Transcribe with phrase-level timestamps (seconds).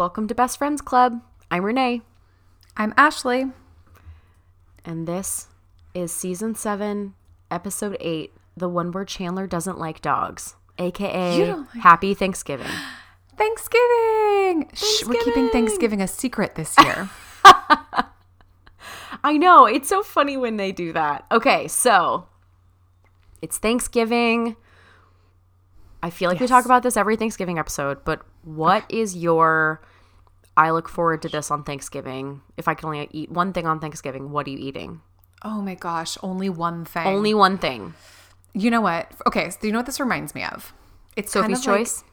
[0.00, 1.20] Welcome to Best Friends Club.
[1.50, 2.00] I'm Renee,
[2.74, 3.44] I'm Ashley.
[4.82, 5.48] and this
[5.92, 7.12] is season seven,
[7.50, 12.66] episode eight, the one where Chandler doesn't like dogs, aka like- Happy Thanksgiving.
[13.36, 14.70] Thanksgiving.
[14.72, 17.10] Shh, we're keeping Thanksgiving a secret this year.
[19.22, 21.26] I know, it's so funny when they do that.
[21.30, 22.26] Okay, so
[23.42, 24.56] it's Thanksgiving.
[26.02, 29.82] I feel like we talk about this every Thanksgiving episode, but what is your
[30.56, 32.42] I look forward to this on Thanksgiving.
[32.56, 35.00] If I can only eat one thing on Thanksgiving, what are you eating?
[35.42, 37.06] oh my gosh, only one thing.
[37.06, 37.94] Only one thing.
[38.52, 39.10] You know what?
[39.26, 40.74] Okay, so you know what this reminds me of?
[41.16, 42.04] It's kind Sophie's of like- choice.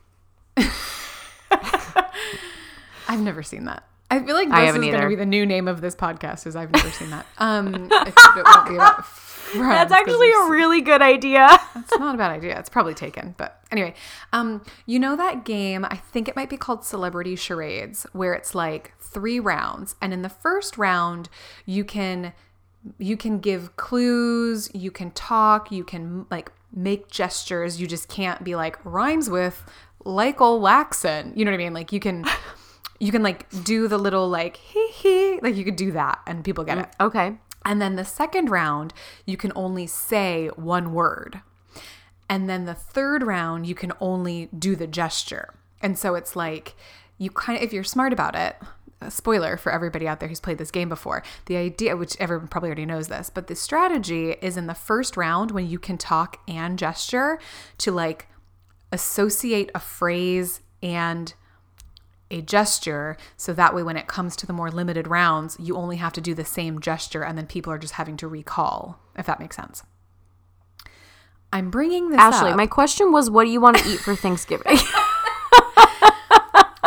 [3.09, 3.84] I've never seen that.
[4.09, 6.47] I feel like this is going to be the new name of this podcast.
[6.47, 7.25] Is I've never seen that.
[7.38, 9.89] Um, except it won't be about friends.
[9.89, 11.47] That's actually a really good idea.
[11.75, 12.58] It's not a bad idea.
[12.58, 13.94] It's probably taken, but anyway,
[14.33, 15.85] um, you know that game?
[15.85, 20.22] I think it might be called Celebrity Charades, where it's like three rounds, and in
[20.22, 21.30] the first round,
[21.66, 22.33] you can
[22.97, 27.81] you can give clues, you can talk, you can like make gestures.
[27.81, 29.63] You just can't be like rhymes with
[30.05, 31.35] Michael Waxon.
[31.35, 31.73] You know what I mean?
[31.73, 32.25] Like you can.
[33.00, 36.44] You can like do the little like hee hee, like you could do that and
[36.44, 36.90] people get mm, it.
[37.00, 37.38] Okay.
[37.66, 38.94] And then the second round,
[39.26, 41.42] you can only say one word.
[42.30, 45.53] And then the third round, you can only do the gesture.
[45.81, 46.75] And so it's like,
[47.18, 48.56] you kind of, if you're smart about it,
[49.02, 52.48] a spoiler for everybody out there who's played this game before, the idea, which everyone
[52.48, 55.98] probably already knows this, but the strategy is in the first round when you can
[55.98, 57.40] talk and gesture
[57.78, 58.28] to like
[58.92, 61.34] associate a phrase and
[62.30, 65.97] a gesture so that way when it comes to the more limited rounds you only
[65.97, 69.25] have to do the same gesture and then people are just having to recall if
[69.25, 69.84] that makes sense
[71.53, 72.57] i'm bringing this Ashley, up.
[72.57, 74.78] my question was what do you want to eat for Thanksgiving?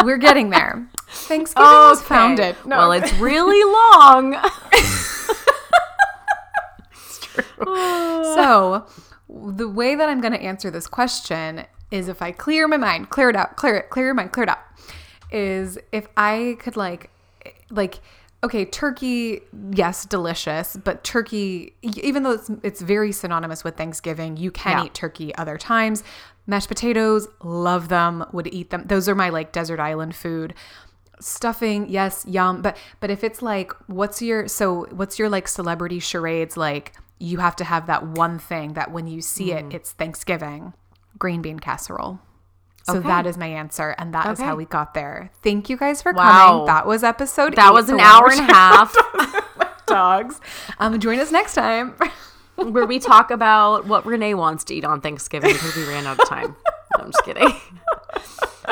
[0.04, 4.32] we're getting there thanksgiving was founded no Well, it's really long.
[7.22, 7.54] True.
[8.34, 8.86] so
[9.28, 13.10] the way that i'm going to answer this question is if i clear my mind
[13.10, 14.58] clear it out clear it clear your mind clear it out
[15.32, 17.10] is if i could like
[17.70, 18.00] like
[18.42, 19.40] okay turkey
[19.74, 24.84] yes delicious but turkey even though it's it's very synonymous with thanksgiving you can Yeah.
[24.86, 26.02] eat turkey other times.
[26.46, 28.82] Mashed potatoes love them would eat them.
[28.86, 30.54] Those are my like desert island food.
[31.20, 35.98] Stuffing yes yum but but if it's like what's your so what's your like celebrity
[36.00, 36.56] charades?
[36.56, 39.68] Like you have to have that one thing that when you see Mm.
[39.70, 40.72] it it's thanksgiving.
[41.18, 42.20] Green bean casserole
[42.92, 43.08] so Okay.
[43.08, 44.48] that is my answer and that is Okay.
[44.48, 46.48] how we got there thank you guys for Wow.
[46.48, 48.94] coming that was episode That eight was an hour and a half
[49.86, 50.40] dogs
[50.78, 51.94] um join us next time
[52.56, 56.20] where we talk about what Renee wants to eat on Thanksgiving because we ran out
[56.20, 56.56] of time.
[56.96, 57.52] I'm just kidding.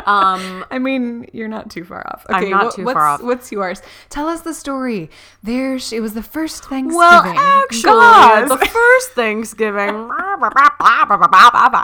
[0.07, 2.25] Um, I mean, you're not too far off.
[2.31, 3.23] I'm not too what's, far off.
[3.23, 3.83] What's yours?
[4.09, 5.11] Tell us the story.
[5.43, 6.97] There, she, it was the first Thanksgiving.
[6.97, 8.49] well, actually, God.
[8.49, 10.09] the first Thanksgiving.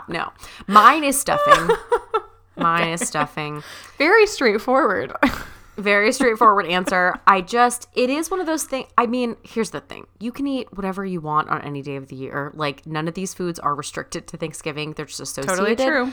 [0.08, 0.32] no,
[0.66, 1.76] mine is stuffing.
[2.56, 3.62] Mine is stuffing.
[3.98, 5.12] very straightforward.
[5.76, 7.20] Very straightforward answer.
[7.26, 8.88] I just, it is one of those things.
[8.96, 12.08] I mean, here's the thing you can eat whatever you want on any day of
[12.08, 12.52] the year.
[12.54, 15.56] Like, none of these foods are restricted to Thanksgiving, they're just associated.
[15.56, 16.12] Totally true.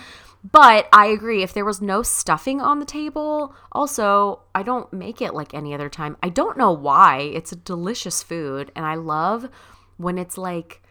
[0.49, 1.44] But I agree.
[1.44, 5.73] If there was no stuffing on the table, also, I don't make it like any
[5.73, 6.17] other time.
[6.23, 7.19] I don't know why.
[7.19, 8.72] It's a delicious food.
[8.75, 9.49] And I love
[9.97, 10.81] when it's like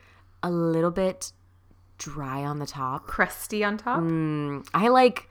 [0.42, 1.32] a little bit
[1.98, 3.08] dry on the top.
[3.08, 4.00] Crusty on top.
[4.00, 5.28] Mm, I like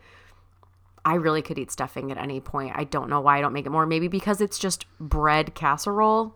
[1.05, 2.73] I really could eat stuffing at any point.
[2.75, 3.85] I don't know why I don't make it more.
[3.85, 6.35] Maybe because it's just bread casserole.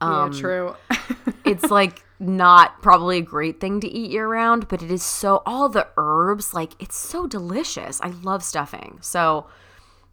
[0.00, 0.74] yeah, true.
[1.44, 5.42] It's like not probably a great thing to eat year round, but it is so
[5.44, 8.00] all the herbs, like it's so delicious.
[8.00, 8.98] I love stuffing.
[9.00, 9.46] So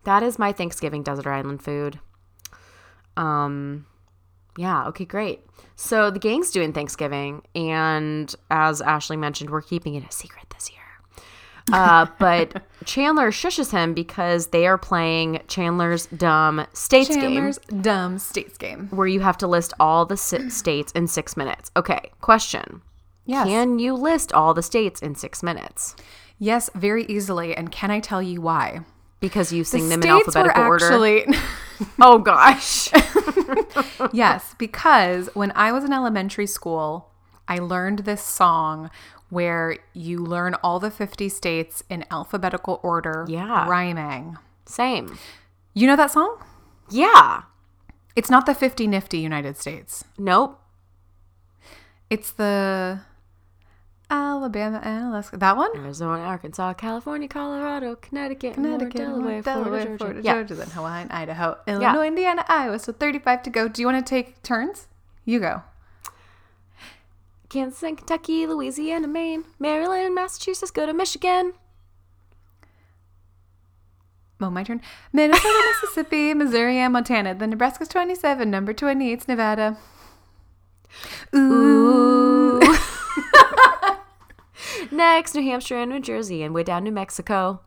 [0.06, 2.00] that is my Thanksgiving desert island food.
[3.16, 3.86] Um
[4.58, 5.46] yeah, okay, great.
[5.76, 10.70] So the gang's doing Thanksgiving, and as Ashley mentioned, we're keeping it a secret this
[10.72, 10.79] year.
[11.71, 18.18] Uh, but Chandler shushes him because they are playing Chandler's dumb states Chandler's game, dumb
[18.19, 18.88] states game.
[18.92, 21.71] where you have to list all the si- states in six minutes.
[21.77, 22.81] Okay, question:
[23.25, 23.48] Yes.
[23.48, 25.95] Can you list all the states in six minutes?
[26.42, 27.54] yes, very easily.
[27.56, 28.80] And can I tell you why?
[29.19, 30.86] Because you sing The them in alphabetical order.
[30.86, 31.25] actually
[32.01, 32.89] Oh gosh.
[34.13, 37.12] yes, because when I was in elementary school,
[37.48, 38.89] I learned this song
[39.30, 43.68] where you learn all the 50 states in alphabetical order, Yeah.
[43.68, 44.38] rhyming.
[44.66, 45.18] Same.
[45.74, 46.38] You know that song?
[46.90, 47.44] Yeah.
[48.16, 50.04] It's not the 50 nifty United States.
[50.18, 50.60] Nope.
[52.10, 53.02] It's the
[54.10, 55.38] Alabama, and Alaska.
[55.38, 55.70] That one?
[55.76, 60.34] Arizona, Arkansas, California, Colorado, Connecticut, Connecticut, Delaware, Delaware, Florida, Florida, Georgia.
[60.34, 62.80] Georgia, then Hawaii, Idaho, Illinois, Indiana, Iowa.
[62.80, 63.68] So 35 to go.
[63.68, 64.88] Do you want to take turns?
[65.26, 65.62] You go.
[67.50, 71.54] Kansas and Kentucky, Louisiana, Maine, Maryland, Massachusetts, go to Michigan.
[74.42, 74.81] Oh, my turn.
[75.12, 77.36] Minnesota, Mississippi, Missouri, and Montana.
[77.36, 78.50] Then Nebraska's 27.
[78.50, 79.78] Number 28's Nevada.
[81.36, 82.62] Ooh.
[84.92, 87.62] Next, New Hampshire and New Jersey, and way down New Mexico.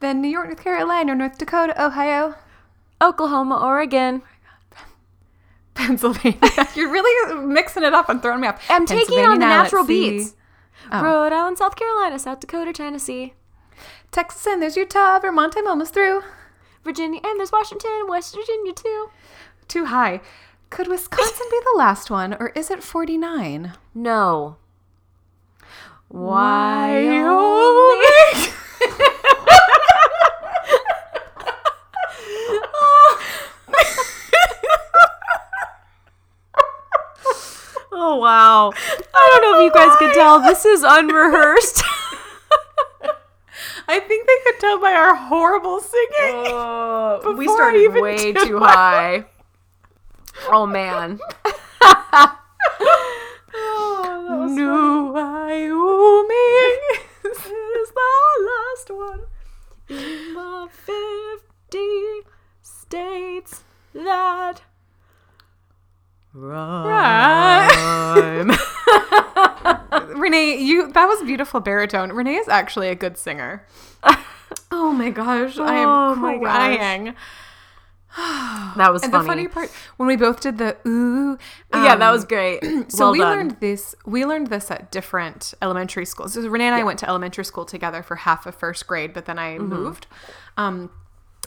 [0.00, 2.34] Then New York, North Carolina, North Dakota, Ohio,
[3.02, 4.22] Oklahoma, Oregon.
[5.78, 6.38] Pennsylvania.
[6.74, 8.60] You're really mixing it up and throwing me off.
[8.68, 10.34] I'm taking on the natural beats.
[10.90, 11.02] Oh.
[11.02, 13.34] Rhode Island, South Carolina, South Dakota, Tennessee,
[14.10, 16.22] Texas, and there's Utah, Vermont, I'm almost through.
[16.82, 19.10] Virginia, and there's Washington, West Virginia too.
[19.68, 20.20] Too high.
[20.70, 23.72] Could Wisconsin be the last one, or is it 49?
[23.94, 24.56] No.
[26.08, 27.28] Wyoming.
[38.10, 38.72] oh wow.
[39.14, 41.82] I don't know if you guys could tell this is unrehearsed.
[43.90, 46.08] I think they could tell by our horrible singing.
[46.20, 48.68] Oh, we Before started way too mine.
[48.68, 49.24] high.
[50.50, 51.18] Oh man.
[53.54, 56.80] Oh, New Wyoming
[57.24, 58.12] is the
[58.48, 59.22] last one
[59.88, 61.78] in the 50
[62.62, 63.64] states
[63.94, 64.62] that
[66.40, 68.50] rhyme.
[70.18, 72.12] Renee, you that was beautiful baritone.
[72.12, 73.66] Renee is actually a good singer.
[74.70, 77.14] oh my gosh, I am Oh crying.
[78.16, 79.22] that was And funny.
[79.24, 81.38] the funny part when we both did the ooh,
[81.72, 82.60] yeah, that um, was great.
[82.90, 83.36] So well we done.
[83.36, 83.94] learned this.
[84.06, 86.32] We learned this at different elementary schools.
[86.34, 89.26] So Renee and I went to elementary school together for half of first grade, but
[89.26, 89.66] then I Mm-hmm.
[89.68, 90.06] moved.
[90.56, 90.90] Um,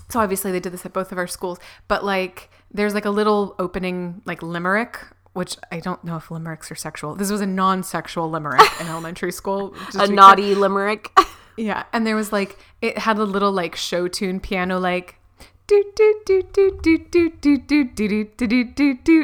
[0.09, 1.59] so obviously they did this at both of our schools.
[1.87, 4.99] But like, there's like a little opening, like limerick,
[5.33, 7.15] which I don't know if limericks are sexual.
[7.15, 9.75] This was a non sexual limerick in elementary school.
[9.95, 10.55] a naughty clear.
[10.55, 11.11] limerick.
[11.57, 11.83] yeah.
[11.93, 15.17] And there was like, it had a little like show tune piano, like,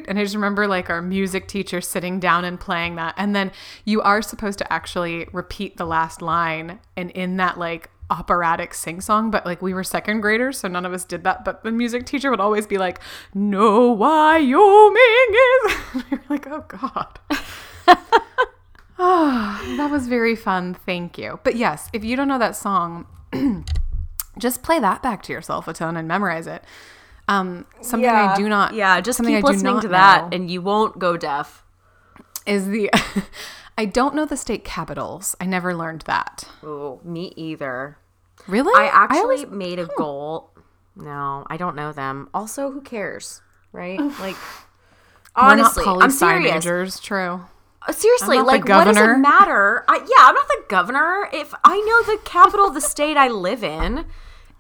[0.08, 3.16] and I just remember like our music teacher sitting down and playing that.
[3.18, 3.52] And then
[3.84, 6.80] you are supposed to actually repeat the last line.
[6.96, 10.86] And in that like operatic sing song, but like we were second graders, so none
[10.86, 11.44] of us did that.
[11.44, 13.00] But the music teacher would always be like,
[13.34, 14.98] No, Wyoming
[15.66, 15.76] is.
[15.96, 17.20] we were like, Oh God.
[19.00, 20.74] oh, that was very fun.
[20.74, 21.40] Thank you.
[21.44, 23.06] But yes, if you don't know that song,
[24.38, 26.64] just play that back to yourself a ton and memorize it.
[27.28, 28.74] Um, something I do not.
[28.74, 31.18] Yeah, just something keep I do listening not to that know and you won't go
[31.18, 31.64] deaf.
[32.46, 32.90] is the.
[33.78, 35.36] I don't know the state capitals.
[35.40, 36.46] I never learned that.
[36.64, 37.98] Oh, me either.
[38.48, 38.74] Really?
[38.76, 40.52] I actually always- made a goal.
[40.96, 42.28] No, I don't know them.
[42.34, 43.42] Also, who cares,
[43.72, 44.00] right?
[44.20, 44.36] Like,
[45.36, 46.54] honestly, I'm serious.
[46.66, 47.00] majors.
[47.00, 47.42] True.
[47.88, 49.86] Uh, Seriously, I'm not the like, what does it matter?
[49.88, 51.30] I, yeah, I'm not the governor.
[51.32, 54.06] If I know the capital of the state I live in,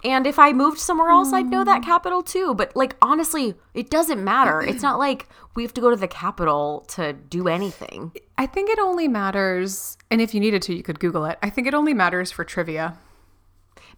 [0.03, 1.85] and if I moved somewhere else, I'd know that mm.
[1.85, 2.53] capital too.
[2.53, 4.61] But like, honestly, it doesn't matter.
[4.61, 8.11] It's not like we have to go to the capital to do anything.
[8.37, 11.37] I think it only matters, and if you needed to, you could Google it.
[11.41, 12.97] I think it only matters for trivia.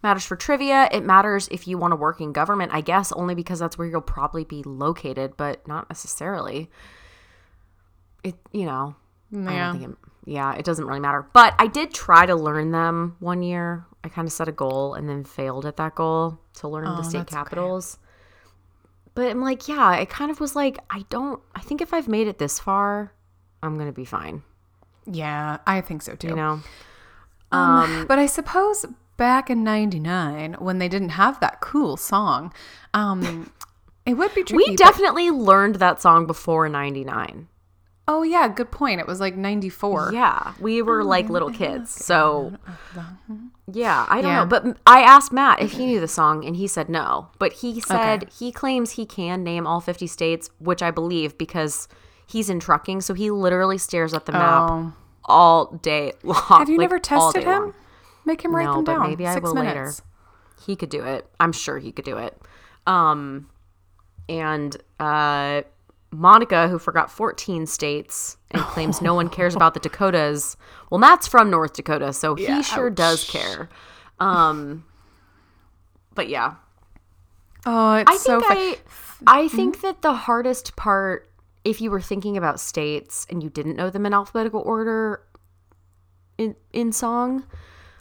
[0.02, 0.88] matters for trivia.
[0.90, 3.86] It matters if you want to work in government, I guess, only because that's where
[3.86, 6.70] you'll probably be located, but not necessarily.
[8.24, 8.94] It, you know,
[9.34, 9.72] I Yeah.
[9.72, 11.26] don't think it, yeah, it doesn't really matter.
[11.34, 13.84] But I did try to learn them one year.
[14.02, 17.02] I kind of set a goal and then failed at that goal to learn the
[17.02, 17.36] state Oh, that's okay.
[17.44, 17.98] capitals.
[19.14, 22.08] But I'm like, yeah, it kind of was like, I don't, I think if I've
[22.08, 23.12] made it this far,
[23.62, 24.42] I'm going to be fine,
[25.04, 26.28] Yeah, I think so too.
[26.28, 26.60] you know?
[27.52, 32.54] Um, but I suppose back in '99, when they didn't have that cool song,
[32.94, 33.52] um,
[34.06, 34.56] it would be tricky.
[34.56, 37.48] We but- definitely learned that song before 99.
[38.10, 39.00] Oh yeah, good point.
[39.00, 40.10] It was like '94.
[40.12, 41.90] Yeah, we were like little kids.
[41.90, 42.52] So,
[43.72, 44.40] yeah, I don't Yeah.
[44.40, 44.46] know.
[44.46, 47.28] But I asked Matt if he knew the song, and he said no.
[47.38, 48.32] But he said Okay.
[48.36, 51.86] he claims he can name all 50 states, which I believe because
[52.26, 53.00] he's in trucking.
[53.02, 54.92] So he literally stares at the map Oh.
[55.24, 56.36] all day long.
[56.48, 57.74] Have you never tested him?
[58.24, 59.02] Make him write No, them but down.
[59.08, 59.74] maybe I Six will later.
[59.80, 60.02] minutes.
[60.66, 61.26] He could do it.
[61.40, 62.36] I'm sure he could do it.
[62.86, 63.48] Um,
[64.28, 65.62] and uh,
[66.12, 70.56] Monica, who forgot 14 states and claims no one cares about the Dakotas.
[70.90, 73.68] Well, Matt's from North Dakota, so he Yeah, sure does care.
[74.18, 74.84] Um,
[76.14, 76.54] but yeah,
[77.66, 79.26] Oh, it's I so think fun.
[79.26, 81.30] I, I think that the hardest part,
[81.64, 85.22] if you were thinking about states and you didn't know them in alphabetical order,
[86.38, 87.44] in, in song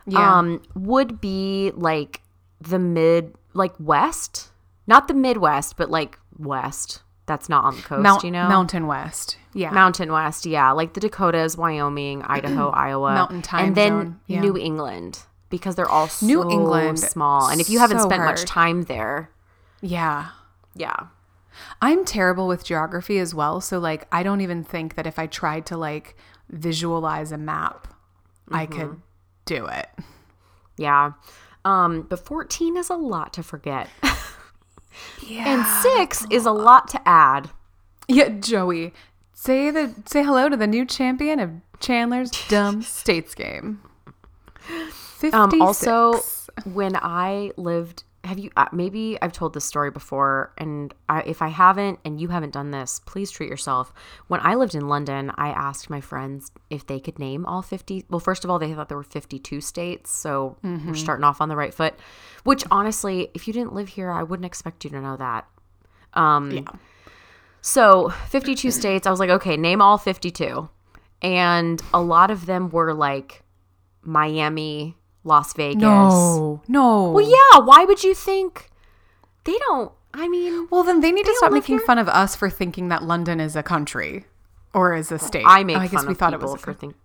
[0.08, 0.38] Yeah.
[0.40, 2.22] um would be like
[2.62, 4.52] the mid like west
[4.88, 8.86] not the midwest but like west that's not on the coast Mount, you know Mountain
[8.88, 9.38] West.
[9.54, 9.72] Yeah.
[9.72, 14.42] mountain west yeah like the dakotas wyoming idaho iowa Mountain time and then zone, yeah.
[14.42, 15.20] new england
[15.50, 19.32] because they're all so New England, small and if you haven't spent much time there
[19.82, 20.28] yeah.
[20.76, 21.08] yeah
[21.82, 23.60] I'm terrible with geography as well.
[23.60, 26.16] So, like, I don't even think that if I tried to, like,
[26.50, 27.88] visualize a map,
[28.50, 28.80] I Mm-hmm.
[28.80, 29.02] could
[29.46, 29.90] do it.
[30.78, 31.14] yeah
[31.66, 33.90] um but 14 is a lot to forget
[35.26, 35.48] Yeah.
[35.48, 37.50] and 6 is a lot to add
[38.08, 38.94] Yeah, Joey,
[39.34, 43.82] say the say hello to the new champion of Chandler's Dumb States game.
[45.20, 45.34] 56.
[45.34, 46.22] Um, also,
[46.66, 48.52] when I lived, have you?
[48.58, 52.54] Uh, maybe I've told this story before, and I, if I haven't, and you haven't
[52.54, 53.94] done this, please treat yourself.
[54.28, 58.06] When I lived in London, I asked my friends if they could name all fifty.
[58.10, 61.50] Well, first of all, they thought there were fifty-two states, so we're starting off on
[61.50, 61.96] the right foot.
[62.44, 65.48] Which, honestly, if you didn't live here, I wouldn't expect you to know that.
[66.14, 66.64] Um, yeah.
[67.62, 70.70] So, 52 states, I was like, okay, name all 52.
[71.22, 73.44] And a lot of them were like
[74.02, 75.82] Miami, Las Vegas.
[75.82, 77.12] No, no.
[77.12, 78.70] Well, yeah, why would you think
[79.44, 79.92] they don't?
[80.14, 81.86] I mean, Well, then they need to stop making here?
[81.86, 84.26] fun of us for thinking that London is a country
[84.74, 85.44] or is a state.
[85.46, 86.96] I make Oh, I guess fun we of thought people it was a for think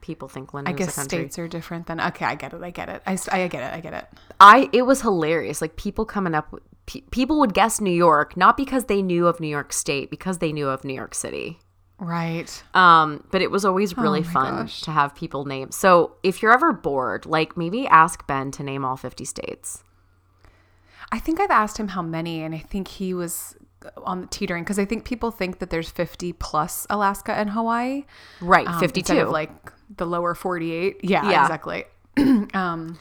[0.00, 0.72] people think London.
[0.72, 1.18] I guess is a country.
[1.18, 2.00] states are different than.
[2.00, 2.62] Okay, I get it.
[2.62, 3.02] I get it.
[3.06, 3.74] I, I get it.
[3.74, 4.06] I get it.
[4.38, 5.60] I it was hilarious.
[5.60, 9.26] Like people coming up with pe- people would guess New York not because they knew
[9.26, 11.58] of New York State, because they knew of New York City.
[11.98, 12.62] Right.
[12.74, 14.82] Um, but it was always really Oh fun gosh.
[14.82, 15.70] to have people name.
[15.70, 19.82] So if you're ever bored, like maybe ask Ben to name all 50 states.
[21.10, 23.56] I think I've asked him how many, and I think he was
[24.04, 28.04] on the teetering because I think people think that there's 50 plus Alaska and Hawaii.
[28.40, 29.20] Right, um, 52.
[29.20, 29.50] of like
[29.96, 30.98] the lower 48.
[31.02, 31.42] Yeah, Yeah.
[31.42, 31.84] exactly.
[32.54, 32.98] um,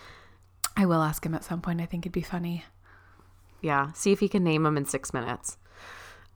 [0.77, 1.81] I will ask him at some point.
[1.81, 2.63] I think it'd be funny.
[3.61, 5.57] Yeah, see if he can name them in six minutes.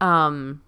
[0.01, 0.63] Um,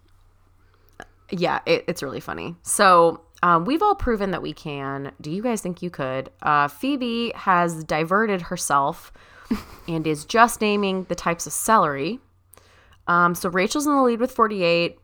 [1.31, 2.55] yeah, it, it's really funny.
[2.61, 5.11] So um, we've all proven that we can.
[5.19, 6.29] Do you guys think you could?
[6.41, 9.11] Uh, Phoebe has diverted herself
[9.87, 12.19] and is just naming the types of celery.
[13.07, 14.97] Um, so Rachel's in the lead with 48.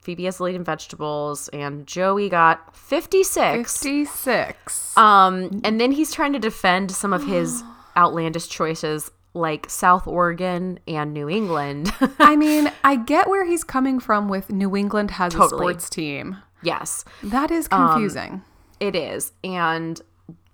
[0.00, 3.72] Phoebe has the lead in vegetables, and Joey got 56.
[3.72, 4.96] 56.
[4.96, 7.62] Um, and then he's trying to defend some of his
[7.96, 11.92] outlandish choices, like South Oregon and New England.
[12.18, 15.46] I mean, I get where he's coming from with New England has Totally.
[15.54, 16.36] a sports team.
[16.62, 18.42] yes, That is um, confusing.
[18.80, 19.32] it is.
[19.42, 20.00] And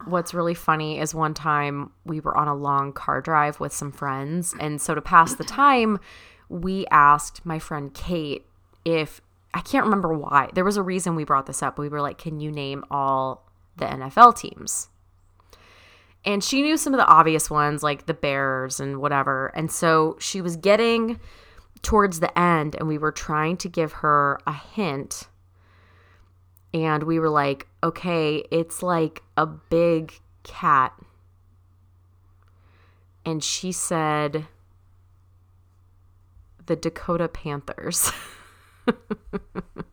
[0.04, 3.90] what's really funny is one time we were on a long car drive with some
[3.92, 5.98] friends, and so to pass the time,
[6.48, 8.46] we asked my friend Kate
[8.84, 9.20] if
[9.52, 10.50] I can't remember why.
[10.54, 11.78] There was a reason we brought this up.
[11.78, 14.88] We were like, "Can you name all the NFL teams?"
[16.24, 19.48] And she knew some of the obvious ones like the bears and whatever.
[19.54, 21.20] And so she was getting
[21.82, 25.28] towards the end and we were trying to give her a hint.
[26.74, 30.92] And we were like okay it's like a big cat.
[33.24, 34.46] And she said
[36.66, 38.12] the dakota panthers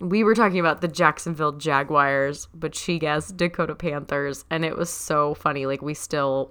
[0.00, 4.90] we were talking about the Jacksonville Jaguars, but she guessed Dakota Panthers, and it was
[4.90, 5.66] so funny.
[5.66, 6.50] Like we still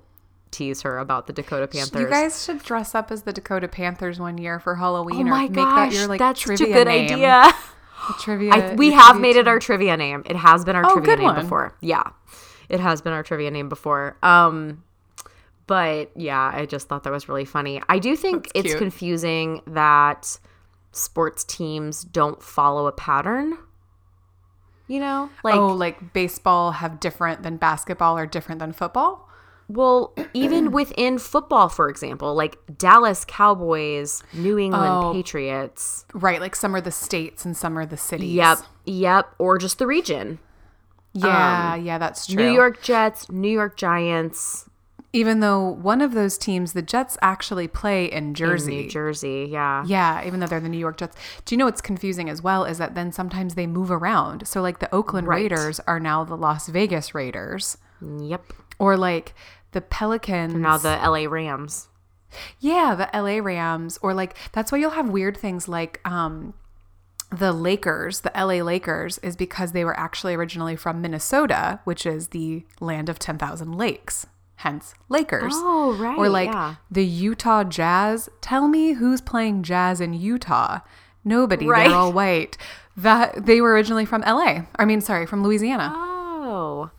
[0.51, 1.99] tease her about the Dakota Panthers.
[2.01, 5.33] You guys should dress up as the Dakota Panthers one year for Halloween oh or
[5.35, 7.11] my make gosh, that your like that's such a good name.
[7.11, 7.51] idea.
[8.19, 8.51] Trivia.
[8.53, 10.23] I, we have made it our trivia name.
[10.25, 11.41] It has been our Oh, trivia name one.
[11.41, 11.73] before.
[11.79, 12.03] Yeah,
[12.67, 14.17] it has been our trivia name before.
[14.21, 14.83] Um,
[15.67, 17.81] but yeah, I just thought that was really funny.
[17.87, 18.77] I do think That's it's cute.
[18.77, 20.37] confusing that
[20.95, 23.57] sports teams don't follow a pattern.
[24.87, 29.29] You know, like oh, like baseball have different than basketball or different than football?
[29.69, 35.13] Well, even within football, for example, like Dallas Cowboys, New England Oh.
[35.13, 36.05] Patriots.
[36.13, 38.33] Right, like some are the states and some are the cities.
[38.33, 40.39] Yep, yep, or just the region.
[41.13, 42.35] Yeah, um, yeah, that's true.
[42.35, 44.67] New York Jets, New York Giants,
[45.15, 48.81] Even though one of those teams, the Jets actually play in Jersey.
[48.83, 49.47] New Jersey.
[49.51, 49.83] Yeah.
[49.85, 51.15] Yeah, even though they're the New York Jets.
[51.45, 54.47] Do you know what's confusing as well is that then sometimes they move around.
[54.47, 55.43] So like the Oakland Right.
[55.43, 58.41] Raiders are now the Las Vegas Raiders, Yep.
[58.79, 59.35] or like
[59.71, 60.55] the Pelicans.
[60.55, 61.89] Now the LA Rams.
[62.59, 66.55] Yeah, the LA Rams or like that's why you'll have weird things like um
[67.29, 72.27] the Lakers, the LA Lakers is because they were actually originally from Minnesota, which is
[72.29, 74.25] the land of 10,000 lakes.
[74.63, 75.51] Hence Lakers.
[75.53, 76.17] Oh, right.
[76.17, 76.75] Or like yeah.
[76.89, 78.29] the Utah Jazz.
[78.39, 80.79] Tell me who's playing jazz in Utah?
[81.25, 81.67] Nobody.
[81.67, 81.89] Right.
[81.89, 82.57] They're all white.
[82.95, 84.61] That they were originally from LA.
[84.77, 85.91] I mean, sorry, from Louisiana.
[85.93, 86.91] Oh.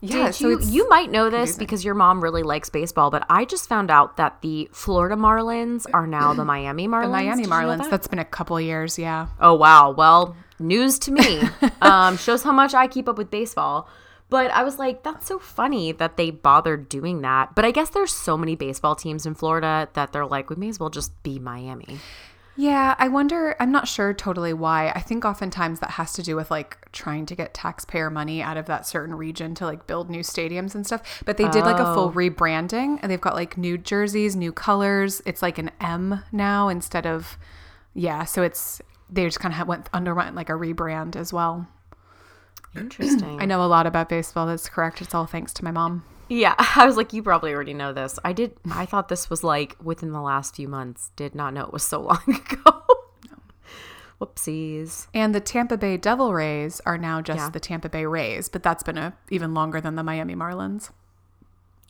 [0.00, 1.58] Yeah, Did so you you might know this confusing.
[1.60, 5.86] because your mom really likes baseball, but I just found out that the Florida Marlins
[5.94, 7.02] are now the Miami Marlins.
[7.02, 7.78] the Miami Did you know Marlins.
[7.78, 7.90] that?
[7.92, 9.28] That's been a couple years, yeah.
[9.40, 9.92] Oh wow.
[9.92, 11.42] Well, news to me.
[11.80, 13.88] um, shows how much I keep up with baseball.
[14.28, 17.54] But I was like, that's so funny that they bothered doing that.
[17.54, 20.68] But I guess there's so many baseball teams in Florida that they're like, we may
[20.68, 22.00] as well just be Miami.
[22.58, 23.54] Yeah, I wonder.
[23.60, 24.88] I'm not sure totally why.
[24.88, 28.56] I think oftentimes that has to do with like trying to get taxpayer money out
[28.56, 31.22] of that certain region to like build new stadiums and stuff.
[31.26, 32.12] But they did like a full oh.
[32.12, 35.20] rebranding and they've got like new jerseys, new colors.
[35.26, 37.36] It's like an M now instead of,
[37.92, 38.24] yeah.
[38.24, 38.80] So it's,
[39.10, 41.68] they just kind of went underwent like a rebrand as well.
[42.76, 43.40] Interesting.
[43.40, 44.46] I know a lot about baseball.
[44.46, 45.00] That's correct.
[45.00, 46.04] It's all thanks to my mom.
[46.28, 48.18] Yeah, I was like, you probably already know this.
[48.24, 48.56] I did.
[48.70, 51.10] I thought this was like within the last few months.
[51.16, 52.82] Did not know it was so long ago.
[54.20, 55.08] Whoopsies.
[55.12, 57.50] And the Tampa Bay Devil Rays are now just Yeah.
[57.50, 60.90] the Tampa Bay Rays, but that's been a even longer than the Miami Marlins.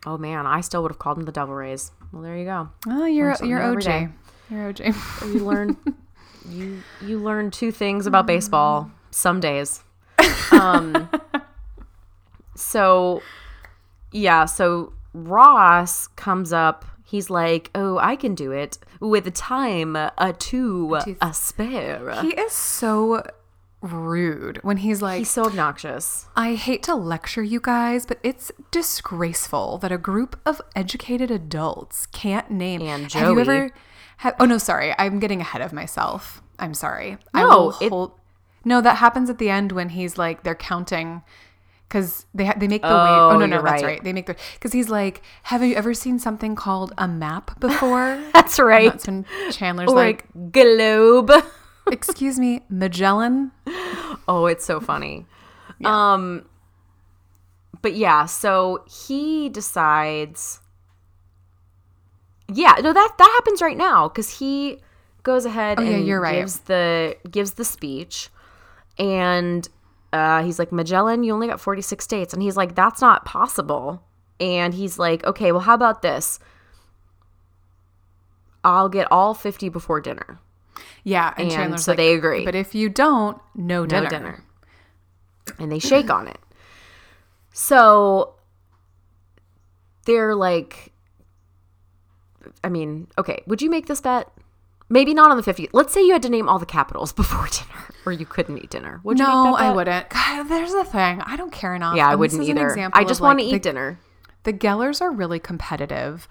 [0.04, 1.92] Oh man, I still would have called them the Devil Rays.
[2.12, 2.68] Well, there you go.
[2.88, 4.12] Oh, you're you're OJ.
[4.50, 5.32] You're OJ.
[5.34, 5.76] You learn.
[6.48, 8.90] you you learn two things about baseball mm.
[9.10, 9.82] some days.
[10.52, 11.08] Um.
[12.54, 13.22] so,
[14.12, 14.44] yeah.
[14.44, 16.84] So Ross comes up.
[17.04, 22.52] He's like, "Oh, I can do it with time a two a spare." he is
[22.52, 23.22] so
[23.82, 26.26] rude when he's like, He's so obnoxious.
[26.34, 32.06] I hate to lecture you guys, but it's disgraceful that a group of educated adults
[32.06, 32.82] can't name.
[32.82, 33.70] And Have you ever?
[34.18, 36.42] Have, oh no, sorry, I'm getting ahead of myself.
[36.58, 37.18] I'm sorry.
[37.34, 38.12] I No, will it- hold.
[38.66, 41.22] No, that happens at the end when he's like they're counting.
[41.88, 43.22] Because they ha- they make the Oh, wave.
[43.30, 43.84] Oh no no that's right.
[43.84, 44.04] right.
[44.04, 48.20] They make the because he's like, have you ever seen something called a map before?
[48.34, 48.90] That's right.
[48.90, 51.30] That's when Chandler's Or like, globe.
[51.90, 53.52] excuse me, Magellan.
[54.28, 55.26] Oh, it's so funny.
[55.84, 56.46] Um
[57.82, 60.60] but yeah, so he decides
[62.48, 64.80] Yeah, no that that happens right now cuz he
[65.22, 66.34] goes ahead Oh, yeah, and you're right.
[66.34, 68.30] gives the gives the speech
[68.98, 69.68] and
[70.12, 74.02] uh he's like Magellan, you only got 46 states and he's like that's not possible.
[74.38, 76.38] And he's like, "Okay, well how about this?
[78.62, 80.38] I'll get all 50 before dinner."
[81.04, 82.44] Yeah, and, And so like, they agree.
[82.44, 84.02] But if you don't, no dinner.
[84.02, 84.44] no dinner.
[85.58, 86.38] And they shake on it.
[87.52, 88.34] So
[90.04, 90.92] they're like,
[92.64, 94.28] I mean, okay, would you make this bet?
[94.88, 95.70] Maybe not on the 50.
[95.72, 98.70] Let's say you had to name all the capitals before dinner, or you couldn't eat
[98.70, 99.00] dinner.
[99.04, 100.08] Would you No, I wouldn't.
[100.10, 101.20] God, there's the thing.
[101.22, 101.96] I don't care enough.
[101.96, 102.90] Yeah, I And wouldn't either.
[102.92, 103.98] I just want to like, eat the, dinner.
[104.44, 106.28] The Gellers are really competitive.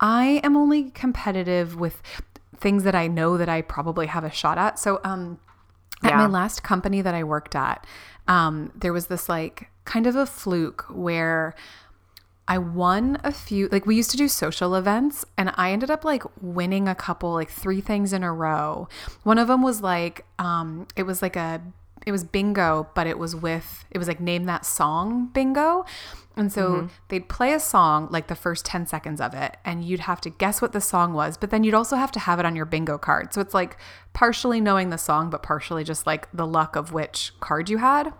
[0.00, 2.02] I am only competitive with
[2.56, 4.78] things that I know that I probably have a shot at.
[4.78, 5.38] So, um,
[6.04, 7.84] at my last company that I worked at,
[8.28, 11.54] um, there was this like kind of a fluke where
[12.48, 16.02] I won a few, like we used to do social events and I ended up
[16.02, 18.88] like winning a couple, like three things in a row.
[19.22, 21.60] One of them was like, um, it was like a,
[22.06, 25.84] it was bingo, but it was with, it was like name that song bingo.
[26.38, 30.00] And so they'd play a song, like the first 10 seconds of it, and you'd
[30.00, 32.46] have to guess what the song was, but then you'd also have to have it
[32.46, 33.34] on your bingo card.
[33.34, 33.76] So it's like
[34.12, 38.14] partially knowing the song, but partially just like the luck of which card you had.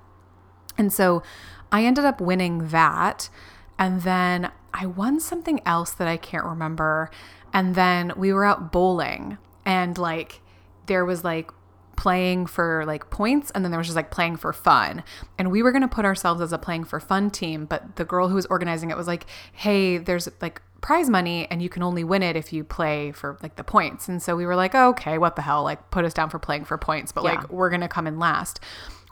[0.77, 1.23] And so
[1.71, 3.31] I ended up winning that.
[3.79, 7.11] And then I won something else that I can't remember.
[7.53, 10.41] And then we were out bowling and like
[10.87, 11.51] there was like
[11.97, 15.03] playing for like points and then there was just like playing for fun.
[15.39, 18.05] And we were going to put ourselves as a playing for fun team, but the
[18.05, 21.83] girl who was organizing it was like, "Hey, there's like prize money and you can
[21.83, 24.75] only win it if you play for like the points." And so we were like,
[24.75, 25.63] oh, "Okay, what the hell?
[25.65, 27.31] Like put us down for playing for points, but Yeah.
[27.33, 28.61] like we're going to come in last."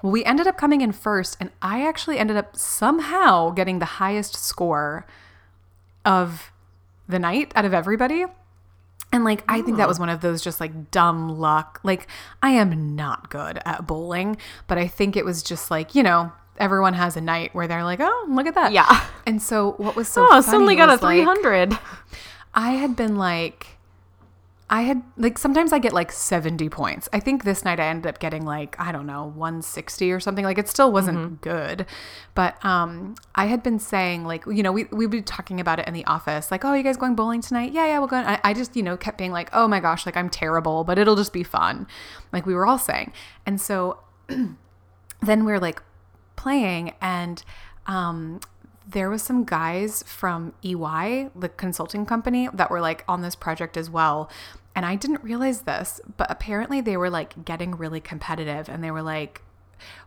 [0.07, 3.87] Well, we ended up coming in first, and I actually ended up somehow getting the
[3.99, 5.05] highest score
[6.05, 6.53] of
[7.09, 8.25] the night out of everybody.
[9.13, 10.03] And like, I think that was oh.
[10.03, 11.81] one of those just like dumb luck.
[11.83, 12.07] Like,
[12.41, 14.37] I am not good at bowling,
[14.69, 17.83] but I think it was just like, you know, everyone has a night where they're
[17.83, 18.71] like, oh, look at that.
[18.71, 19.09] Yeah.
[19.27, 21.77] And so what was so Oh, funny suddenly got a was, like, 300.
[22.55, 23.76] I had been like,
[24.69, 27.09] I had like sometimes I get like 70 points.
[27.13, 30.45] I think this night I ended up getting like, I don't know, 160 or something.
[30.45, 31.87] Like it still wasn't good.
[32.35, 35.87] But um I had been saying like, you know, we we'd be talking about it
[35.87, 37.73] in the office, like, oh, you guys going bowling tonight?
[37.73, 38.17] Yeah, yeah, we'll go.
[38.17, 40.99] I, I just, you know, kept being like, oh my gosh, like I'm terrible, but
[40.99, 41.87] it'll just be fun.
[42.33, 43.13] Like we were all saying.
[43.47, 45.81] And so then we are like
[46.35, 47.45] playing and
[47.87, 48.41] um
[48.87, 53.77] there was some guys from EY, the consulting company, that were like on this project
[53.77, 54.31] as well.
[54.75, 58.91] And I didn't realize this, but apparently they were like getting really competitive and they
[58.91, 59.43] were like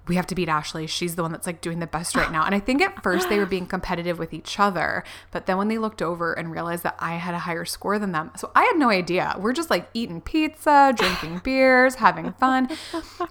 [0.07, 0.87] we have to beat Ashley.
[0.87, 2.43] She's the one that's like doing the best right now.
[2.43, 5.67] And I think at first they were being competitive with each other, but then when
[5.67, 8.63] they looked over and realized that I had a higher score than them, so I
[8.63, 9.35] had no idea.
[9.39, 12.69] We're just like eating pizza, drinking beers, having fun.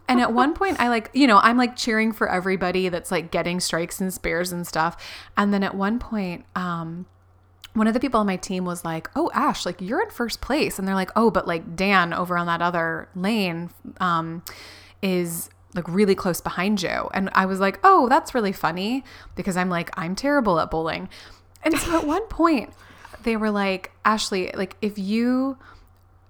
[0.09, 3.31] And at one point, I like, you know, I'm like cheering for everybody that's like
[3.31, 4.97] getting strikes and spares and stuff.
[5.37, 7.07] And then at one point, um,
[7.75, 10.41] one of the people on my team was like, "Oh, Ash, like you're in first
[10.41, 13.71] place," and they're like, "Oh, but like Dan over on that other lane
[14.01, 14.43] um,
[15.01, 19.05] is like really close behind you," and I was like, "Oh, that's really funny,"
[19.35, 21.09] because I'm like I'm terrible at bowling,
[21.63, 22.73] and so at one point
[23.23, 25.59] they were like, "Ashley, like if you."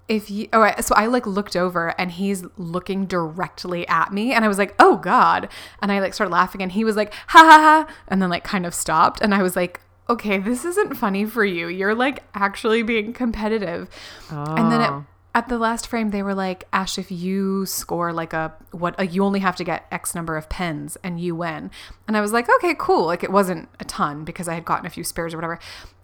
[0.08, 4.42] If you, oh, so I like looked over and he's looking directly at me, and
[4.42, 5.50] I was like, "Oh God!"
[5.82, 8.42] And I like started laughing, and he was like, "Ha ha ha!" and then like
[8.42, 11.68] kind of stopped, and I was like, okay, this isn't funny for you.
[11.68, 13.88] You're like actually being competitive.
[14.30, 14.54] Oh.
[14.56, 15.06] And then at, oh.
[15.38, 19.14] At, the last frame, they were like, Ash, if you score like a, what, like
[19.14, 21.70] you only have to get X number of pins and you win.
[22.06, 23.06] And I was like, okay, cool.
[23.06, 25.58] Like it wasn't a ton because I had gotten a few spares or whatever.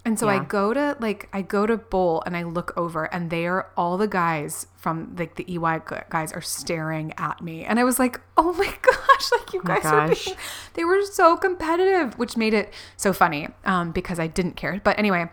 [0.04, 0.40] And so yeah.
[0.40, 3.70] I go to like I go to bowl and I look over and they are
[3.74, 7.98] all the guys from like the EY guys are staring at me and I was
[7.98, 10.36] like, "Oh my gosh, like you oh guys are being
[10.74, 14.78] they were so competitive," which made it so funny um because I didn't care.
[14.84, 15.30] But anyway,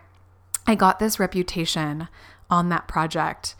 [0.66, 2.08] I got this reputation
[2.48, 3.54] on that project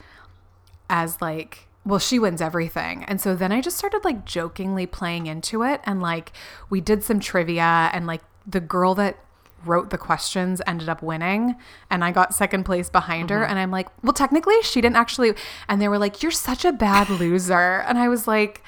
[0.92, 3.02] as like well, she wins everything.
[3.09, 5.81] And so then I just started like jokingly playing into it.
[5.83, 6.31] And like
[6.70, 9.18] we did some trivia, and like the girl that
[9.64, 11.55] wrote the questions ended up winning
[11.88, 13.38] and I got second place behind mm-hmm.
[13.38, 15.35] her and I'm like, "Well, technically she didn't actually."
[15.68, 18.62] And they were like, "You're such a bad loser." and I was like,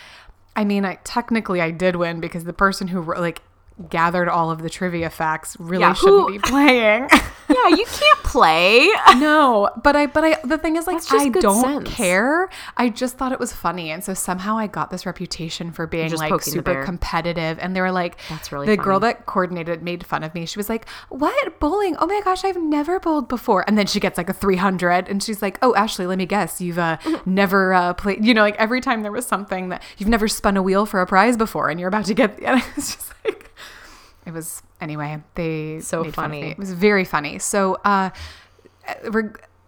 [0.56, 3.42] I mean, I technically I did win because the person who wrote like
[3.88, 7.08] gathered all of the trivia facts really yeah, shouldn't be playing.
[7.50, 8.88] yeah, you can't play.
[9.16, 11.88] no, but I but I the thing is like I don't sense.
[11.94, 12.48] care.
[12.76, 16.12] I just thought it was funny and so somehow I got this reputation for being
[16.12, 18.84] like super competitive and they were like That's really The funny.
[18.84, 20.46] girl that coordinated made fun of me.
[20.46, 21.58] She was like, "What?
[21.58, 21.96] Bowling?
[21.98, 25.22] Oh my gosh, I've never bowled before." And then she gets like a 300 and
[25.22, 26.60] she's like, "Oh, Ashley, let me guess.
[26.60, 30.08] You've uh, never uh, played, you know, like every time there was something that you've
[30.08, 32.64] never spun a wheel for a prize before and you're about to get and I
[32.76, 33.50] was just like
[34.26, 35.22] it was anyway.
[35.34, 36.50] They so funny.
[36.50, 37.38] It was very funny.
[37.38, 38.10] So, uh,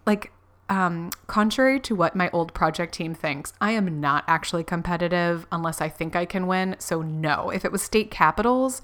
[0.07, 0.33] like,
[0.69, 5.81] um, contrary to what my old project team thinks, I am not actually competitive unless
[5.81, 6.77] I think I can win.
[6.79, 7.51] So, no.
[7.51, 8.83] If it was state capitals,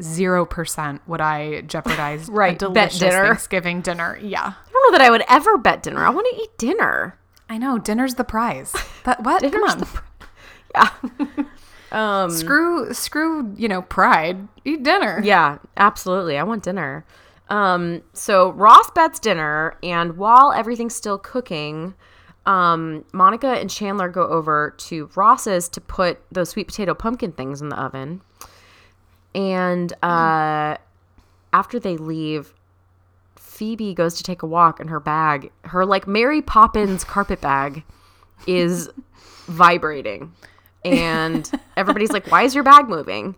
[0.00, 3.26] zero percent would I jeopardize right, a delicious dinner.
[3.26, 4.18] Thanksgiving dinner.
[4.20, 4.40] Yeah.
[4.40, 6.04] I don't know that I would ever bet dinner.
[6.04, 7.18] I want to eat dinner.
[7.48, 8.74] I know dinner's the prize.
[9.04, 9.42] But what?
[9.42, 9.78] Dinner's Come on.
[9.78, 10.02] The
[10.74, 11.44] yeah.
[11.92, 14.48] Um, screw, screw, you know, pride.
[14.64, 15.20] Eat dinner.
[15.22, 16.38] Yeah, absolutely.
[16.38, 17.04] I want dinner.
[17.48, 21.94] Um, so Ross bets dinner, and while everything's still cooking,
[22.46, 27.60] um, Monica and Chandler go over to Ross's to put those sweet potato pumpkin things
[27.60, 28.22] in the oven.
[29.34, 30.78] And uh,
[31.52, 32.54] after they leave,
[33.36, 37.84] Phoebe goes to take a walk, and her bag, her like Mary Poppins carpet bag,
[38.46, 38.88] is
[39.46, 40.32] vibrating
[40.84, 43.36] and everybody's like, "Why is your bag moving?"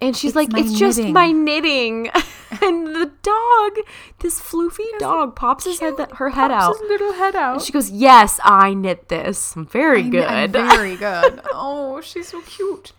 [0.00, 0.76] And she's it's like, "It's knitting.
[0.76, 2.08] just my knitting."
[2.62, 3.86] and the dog,
[4.20, 7.54] this floofy dog, pops his head, her head out, his little head out.
[7.54, 9.54] And she goes, "Yes, I knit this.
[9.56, 10.24] I'm very I good.
[10.24, 11.40] I'm very good.
[11.52, 12.92] oh, she's so cute."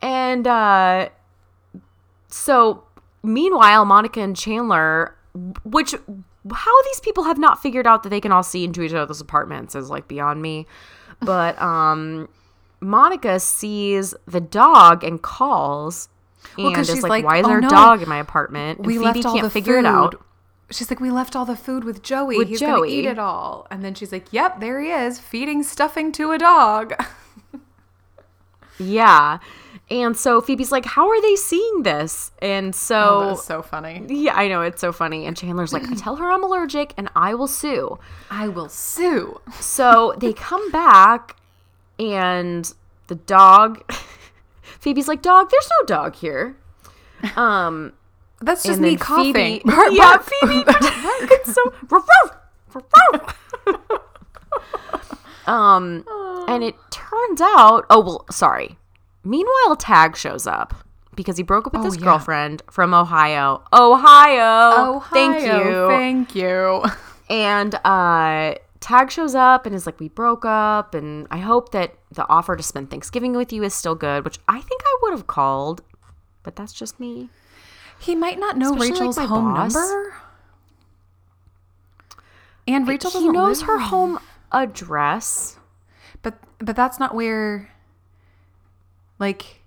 [0.00, 1.10] And uh,
[2.28, 2.84] so,
[3.22, 5.16] meanwhile, Monica and Chandler,
[5.64, 5.94] which
[6.50, 9.20] how these people have not figured out that they can all see into each other's
[9.20, 10.66] apartments is like beyond me.
[11.20, 12.28] But um
[12.82, 16.08] Monica sees the dog and calls
[16.58, 17.68] and is like, like, "Why is oh, there a no.
[17.68, 19.80] dog in my apartment?" And we Phoebe left all can't the figure food.
[19.80, 20.24] it out.
[20.70, 22.38] She's like, "We left all the food with Joey.
[22.38, 22.68] With He's Joey.
[22.68, 26.32] gonna eat it all." And then she's like, "Yep, there he is, feeding stuffing to
[26.32, 26.94] a dog."
[28.78, 29.38] yeah.
[29.90, 34.04] And so Phoebe's like, "How are they seeing this?" And so oh, so funny.
[34.08, 35.26] Yeah, I know it's so funny.
[35.26, 37.98] And Chandler's like, "I tell her I'm allergic, and I will sue.
[38.30, 41.36] I will sue." So they come back,
[42.02, 42.72] and
[43.06, 43.82] the dog
[44.80, 46.56] Phoebe's like, "Dog, there's no dog here."
[47.36, 47.92] Um
[48.40, 49.32] that's just me coughing.
[49.34, 49.60] Phoebe,
[49.92, 50.64] yeah, Phoebe.
[50.66, 51.72] it's so
[55.46, 56.04] Um
[56.48, 58.76] and it turns out, oh well, sorry.
[59.24, 60.74] Meanwhile, Tag shows up
[61.14, 62.04] because he broke up with oh, his yeah.
[62.04, 63.62] girlfriend from Ohio.
[63.72, 64.96] Ohio.
[64.96, 65.00] Ohio.
[65.12, 65.86] Thank you.
[65.88, 66.84] Thank you.
[67.30, 71.94] And uh Tag shows up and is like, We broke up, and I hope that
[72.10, 75.12] the offer to spend Thanksgiving with you is still good, which I think I would
[75.12, 75.82] have called,
[76.42, 77.30] but that's just me.
[77.98, 79.72] He might not know Especially Rachel's like home boss.
[79.72, 80.14] number.
[82.66, 84.18] And Rachel he knows her home
[84.50, 85.58] address.
[86.22, 87.70] But but that's not where
[89.18, 89.60] like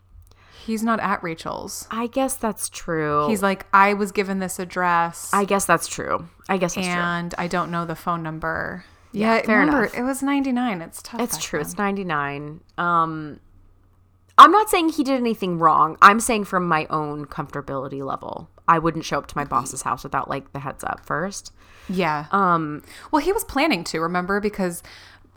[0.66, 1.88] He's not at Rachel's.
[1.92, 3.28] I guess that's true.
[3.28, 6.28] He's like, I was given this address I guess that's true.
[6.50, 6.96] I guess that's true.
[6.96, 8.84] and I don't know the phone number.
[9.16, 9.98] Yeah, fair remember, enough.
[9.98, 10.82] it was 99.
[10.82, 11.22] It's tough.
[11.22, 11.60] It's true.
[11.60, 11.66] then.
[11.66, 12.62] It's 99.
[12.78, 13.40] Um
[14.38, 15.98] I'm not saying he did anything wrong.
[16.02, 18.50] I'm saying from my own comfortability level.
[18.68, 21.54] I wouldn't show up to my boss's house without like the heads up first.
[21.88, 22.26] Yeah.
[22.32, 24.40] Um well, he was planning to, remember?
[24.40, 24.84] Because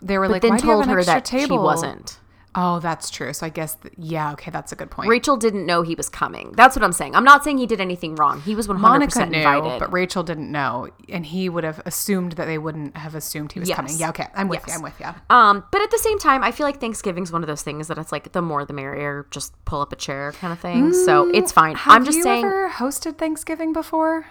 [0.02, 1.56] they were like, then why do you have told an her extra that table?
[1.56, 2.18] she wasn't.
[2.54, 3.32] Oh, that's true.
[3.34, 5.08] So I guess, th- yeah, okay, that's a good point.
[5.08, 6.52] Rachel didn't know he was coming.
[6.56, 7.14] That's what I'm saying.
[7.14, 8.40] I'm not saying he did anything wrong.
[8.40, 9.78] He was 100% Monica knew, invited.
[9.78, 13.60] but Rachel didn't know, and he would have assumed that they wouldn't have assumed he
[13.60, 13.76] was Yes.
[13.76, 13.96] coming.
[13.98, 14.72] Yeah, okay, I'm with you.
[14.74, 15.06] I'm with you.
[15.30, 17.98] Um, but at the same time, I feel like Thanksgiving's one of those things that
[17.98, 20.92] it's like the more the merrier, just pull up a chair kind of thing.
[20.94, 21.76] so it's fine.
[21.76, 24.26] Have I'm just you saying ever hosted Thanksgiving before?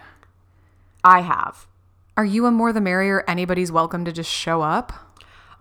[1.04, 1.68] I have.
[2.18, 3.24] Are you a more the merrier?
[3.28, 4.92] Anybody's welcome to just show up.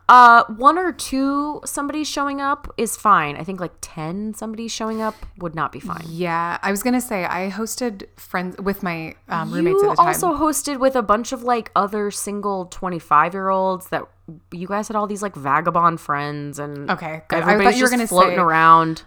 [0.09, 3.37] Uh, one or two somebody showing up is fine.
[3.37, 6.05] I think like ten somebody showing up would not be fine.
[6.09, 9.97] Yeah, I was gonna say I hosted friends with my um, roommates you at the
[9.97, 10.07] time.
[10.07, 14.05] also hosted with a bunch of like other single 25 year olds that
[14.53, 17.43] you guys had all these like vagabond friends and Okay, good.
[17.43, 19.03] I thought you were just gonna floating say- around.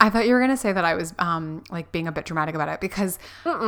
[0.00, 2.54] I thought you were gonna say that I was um like being a bit dramatic
[2.54, 3.18] about it because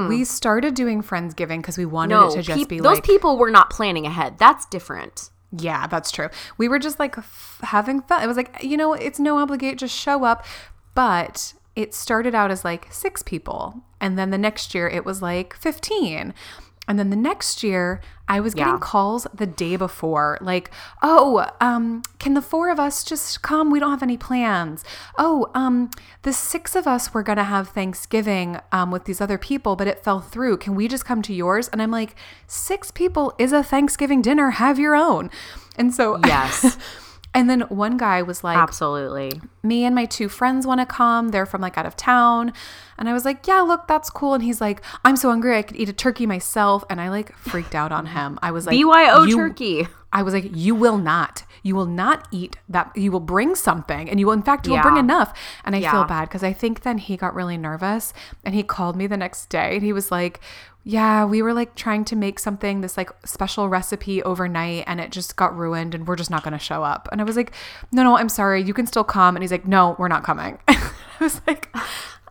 [0.09, 3.05] we started doing friendsgiving because we wanted No, it to just peop- be those like
[3.05, 4.39] people were not planning ahead.
[4.39, 5.29] That's different.
[5.57, 6.29] Yeah, that's true.
[6.59, 8.23] We were just like f- having fun.
[8.23, 10.45] It was like, you know, it's no obligate, just show up.
[10.95, 13.83] But it started out as like six people.
[14.01, 16.35] And then the next year it was like 15.
[16.91, 18.79] And then the next year, I was getting Yeah.
[18.81, 20.73] calls the day before, like,
[21.03, 23.71] "Oh, um, can the four of us just come?
[23.71, 24.83] We don't have any plans.
[25.17, 25.91] Oh, um,
[26.23, 30.03] the six of us were gonna have Thanksgiving um, with these other people, but it
[30.03, 30.57] fell through.
[30.57, 32.17] Can we just come to yours?" And I'm like,
[32.49, 34.51] six people is a Thanksgiving dinner.
[34.51, 35.31] Have your own."
[35.79, 36.77] And so, Yes.
[37.35, 39.41] and then one guy was like, Absolutely.
[39.63, 41.29] me and my two friends want to come.
[41.29, 42.53] They're from like out of town.
[42.99, 44.35] And I was like, yeah, look, that's cool.
[44.35, 45.57] And he's like, I'm so hungry.
[45.57, 46.85] I could eat a turkey myself.
[46.91, 48.39] And I like freaked out on him.
[48.43, 49.87] I was like, BYO "You- turkey.
[50.13, 51.45] I was like, you will not.
[51.63, 52.91] You will not eat that.
[52.97, 54.11] You will bring something.
[54.11, 55.39] And you will, in fact, you will bring enough.
[55.65, 55.93] And I Yeah.
[55.93, 58.13] feel bad because I think then he got really nervous
[58.45, 60.41] and he called me the next day and he was like,
[60.83, 65.13] yeah, we were like trying to make something, this like special recipe overnight and it
[65.13, 67.09] just got ruined and we're just not going to show up.
[67.13, 67.53] And I was like,
[67.93, 68.63] no, no, I'm sorry.
[68.63, 69.37] You can still come.
[69.37, 70.59] And he's like, no, we're not coming.
[70.69, 70.81] I
[71.21, 71.69] was like,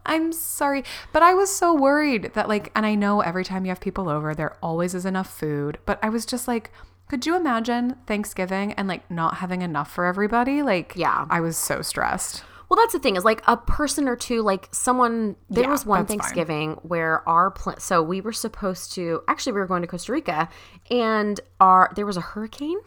[0.06, 0.84] I'm sorry.
[1.14, 4.10] But I was so worried that, like, and I know every time you have people
[4.10, 5.78] over, there always is enough food.
[5.86, 6.72] But I was just like,
[7.08, 10.64] could you imagine Thanksgiving and like not having enough for everybody?
[10.64, 11.28] Like, Yeah.
[11.30, 12.44] I was so stressed.
[12.70, 15.36] Well, that's the thing is like a person or two, like someone.
[15.50, 16.20] There Yeah, was one that's fine.
[16.20, 17.80] Thanksgiving where our plan.
[17.80, 20.50] So we were supposed to actually we were going to Costa Rica,
[20.92, 22.78] and our there was a hurricane,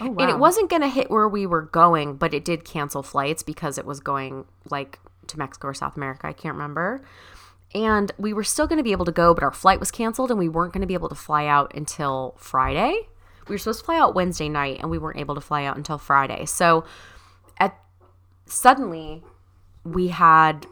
[0.00, 0.16] Oh, wow.
[0.20, 3.42] and it wasn't going to hit where we were going, but it did cancel flights
[3.42, 6.26] because it was going like to Mexico or South America.
[6.26, 7.02] I can't remember.
[7.74, 10.30] And we were still going to be able to go, but our flight was canceled,
[10.30, 13.08] and we weren't going to be able to fly out until Friday.
[13.48, 15.76] We were supposed to fly out Wednesday night, and we weren't able to fly out
[15.76, 16.44] until Friday.
[16.46, 16.84] So
[18.52, 19.22] suddenly
[19.84, 20.66] we had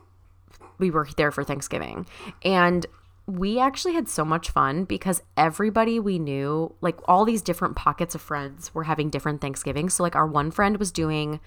[0.78, 2.06] we were there for Thanksgiving.
[2.42, 2.86] And
[3.26, 8.14] we actually had so much fun because everybody we knew like all these different pockets
[8.14, 9.94] of friends were having different Thanksgivings.
[9.94, 11.38] So like our one friend was doing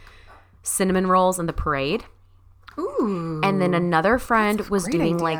[0.62, 2.06] cinnamon rolls in the parade.
[2.80, 3.40] Ooh.
[3.44, 5.40] and then another friend was doing like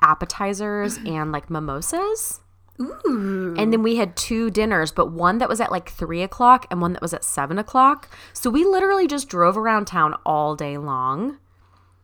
[0.00, 2.40] appetizers and like mimosas
[2.80, 3.54] Ooh.
[3.58, 6.80] and then we had two dinners, but one that was at like three o'clock and
[6.80, 8.08] one that was at seven o'clock.
[8.32, 11.38] So we literally just drove around town all day long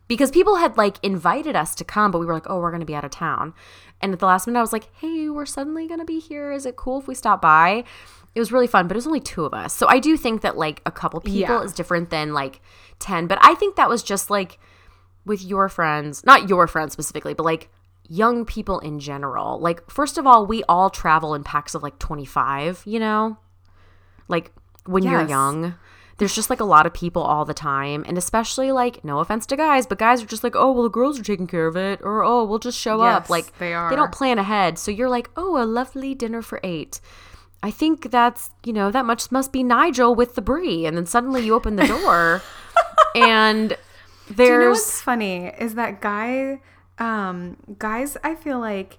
[0.09, 2.81] because people had like invited us to come, but we were like, oh, we're going
[2.81, 3.55] to be out of town.
[4.03, 6.53] And at the last minute, I was like, hey, we're suddenly going to be here.
[6.53, 7.83] Is it cool if we stop by?
[8.35, 9.73] It was really fun, but it was only two of us.
[9.73, 11.63] So I do think that like a couple people Yeah.
[11.63, 12.61] is different than like
[12.99, 13.27] 10.
[13.29, 14.59] But I think that was just like
[15.25, 17.71] with your friends, not your friends specifically, but like
[18.09, 19.59] young people in general.
[19.59, 23.39] Like, first of all, we all travel in packs of like 25, you know?
[24.29, 24.53] Like,
[24.85, 25.75] when you're young,
[26.19, 28.05] there's just like a lot of people all the time.
[28.07, 30.89] And especially like, no offense to guys, but guys are just like, oh, well, the
[30.89, 32.01] girls are taking care of it.
[32.03, 33.29] Or, oh, we'll just show up.
[33.29, 33.91] Like, they are.
[33.91, 34.79] They don't plan ahead.
[34.79, 37.01] So you're like, oh, a lovely dinner for eight.
[37.63, 40.87] I think that's, you know, that much must be Nigel with the brie.
[40.87, 42.43] And then suddenly you open the door
[43.15, 43.77] and
[44.29, 44.37] there's.
[44.37, 46.61] Do you know what's funny is that guy
[46.99, 48.99] um guys I feel like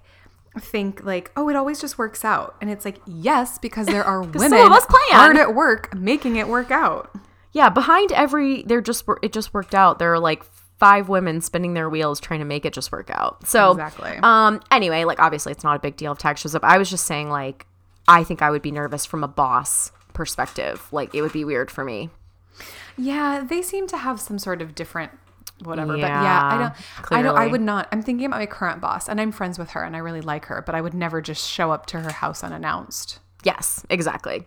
[0.60, 4.22] think like oh it always just works out and it's like yes because there are
[4.22, 5.02] women some of us plan.
[5.12, 7.14] hard at work making it work out
[7.52, 9.98] Yeah, behind every they're just it just worked out.
[9.98, 10.42] There are like
[10.78, 13.46] five women spinning their wheels trying to make it just work out.
[13.48, 14.12] So Exactly.
[14.22, 14.60] Um.
[14.70, 16.62] Anyway, like obviously it's not a big deal if tag shows up.
[16.64, 17.66] I was just saying like
[18.06, 20.86] I think I would be nervous from a boss perspective.
[20.92, 22.10] Like it would be weird for me.
[22.96, 25.12] yeah they seem to have some sort of different
[25.64, 25.92] whatever.
[25.92, 27.12] But yeah, I don't.
[27.12, 27.36] I don't.
[27.36, 27.88] I would not.
[27.92, 30.46] I'm thinking about my current boss, and I'm friends with her, and I really like
[30.46, 33.18] her, but I would never just show up to her house unannounced.
[33.44, 34.44] Yes, exactly.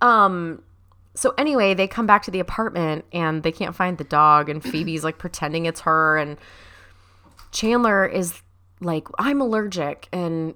[0.00, 0.62] Um
[1.14, 4.62] so anyway, they come back to the apartment and they can't find the dog and
[4.62, 6.36] Phoebe's like pretending it's her and
[7.52, 8.42] Chandler is
[8.80, 10.54] like I'm allergic and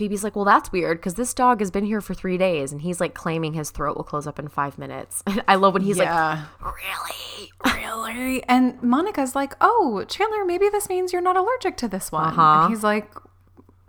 [0.00, 2.80] Phoebe's like, "Well, that's weird because this dog has been here for 3 days." And
[2.80, 5.22] he's like claiming his throat will close up in 5 minutes.
[5.46, 6.46] I love when he's yeah.
[6.62, 8.42] like, "Really?" really?
[8.44, 12.62] And Monica's like, "Oh, Chandler, maybe this means you're not allergic to this one." Uh-huh.
[12.64, 13.12] And he's like,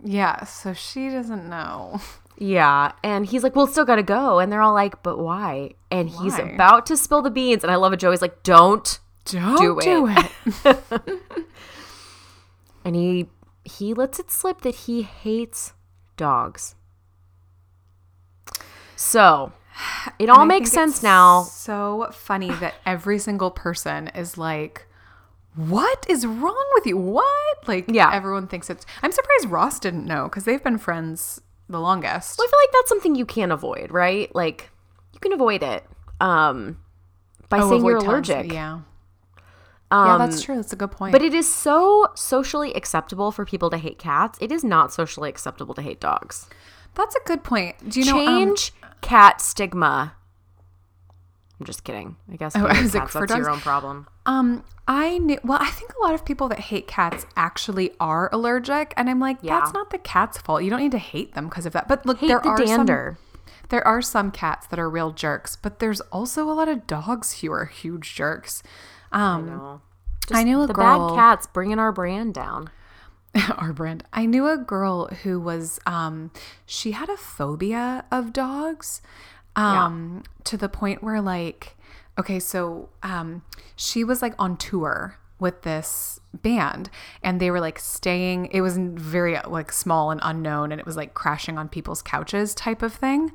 [0.04, 1.98] "Yeah." So she doesn't know.
[2.36, 5.70] Yeah, and he's like, "Well, still got to go." And they're all like, "But why?"
[5.90, 9.56] And he's about to spill the beans and I love it Joey's like, "Don't Don't
[9.56, 10.30] Do do it.
[10.66, 11.22] it.
[12.84, 13.30] and he
[13.64, 15.72] he lets it slip that he hates
[16.16, 16.74] dogs.
[18.96, 19.52] So
[20.18, 21.42] it all makes sense it's now.
[21.42, 24.86] So funny that every single person is like,
[25.54, 26.96] "What is wrong with you?
[26.96, 27.26] What?"
[27.66, 28.10] Like, Yeah.
[28.12, 28.84] everyone thinks it's.
[29.02, 32.40] I'm surprised Ross didn't know because they've been friends the longest.
[32.40, 34.32] I feel like that's something you can't avoid, right?
[34.34, 34.70] Like
[35.12, 35.84] you can avoid it
[36.20, 36.78] um,
[37.48, 38.52] by Oh, saying you're allergic.
[38.52, 38.80] Yeah.
[39.92, 40.56] Um, yeah, that's true.
[40.56, 41.12] That's a good point.
[41.12, 44.38] But it is so socially acceptable for people to hate cats.
[44.40, 46.48] It is not socially acceptable to hate dogs.
[46.94, 47.76] that's a good point.
[47.90, 48.18] Do you know?
[48.18, 50.14] um, Change cat stigma.
[51.60, 52.16] I'm just kidding.
[52.32, 54.08] I guess Oh, I was like, cats, for that's your own problem.
[54.26, 55.38] Um, I knew.
[55.44, 59.20] Well, I think a lot of people that hate cats actually are allergic, and I'm
[59.20, 59.60] like, Yeah.
[59.60, 60.64] that's not the cat's fault.
[60.64, 61.86] You don't need to hate them because of that.
[61.86, 63.18] But look, Hate there the are dander.
[63.18, 63.28] some.
[63.68, 67.40] There are some cats that are real jerks, but there's also a lot of dogs
[67.40, 68.62] who are huge jerks.
[69.12, 69.80] Um, No.
[70.32, 71.08] I knew a the girl.
[71.08, 72.70] bad cats bringing our brand down.
[73.56, 74.04] our brand.
[74.12, 76.30] I knew a girl who was um
[76.66, 79.00] she had a phobia of dogs
[79.56, 81.76] um to the point where like
[82.18, 83.42] okay, so um
[83.76, 86.88] she was like on tour with this band
[87.22, 90.96] and they were like staying it was very like small and unknown and it was
[90.96, 93.32] like crashing on people's couches type of thing.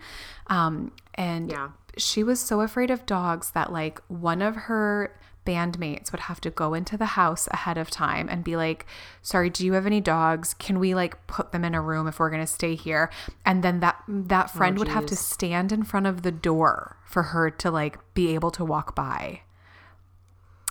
[0.48, 1.70] Um and Yeah.
[1.98, 5.12] she was so afraid of dogs that like one of her
[5.48, 8.86] bandmates would have to go into the house ahead of time and be like
[9.22, 10.54] sorry do you have any dogs?
[10.54, 13.10] Can we like put them in a room if we're going to stay here?
[13.46, 16.98] And then that that oh, friend would have to stand in front of the door
[17.06, 19.42] for her to like be able to walk by.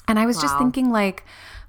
[0.08, 1.24] And i was just thinking like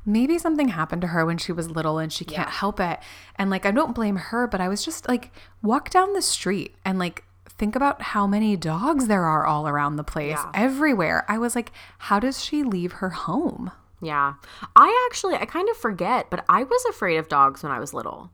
[0.05, 2.99] maybe something happened to her when she was little and she can't help it.
[3.37, 6.75] And like i don't blame her but i was just like walk down the street
[6.83, 7.23] and like
[7.57, 10.51] think about how many dogs there are all around the place Yeah.
[10.53, 14.33] everywhere i was like how does she leave her home Yeah.
[14.75, 17.95] I actually, I kind of forget, but I was afraid of dogs when I was
[17.95, 18.29] little.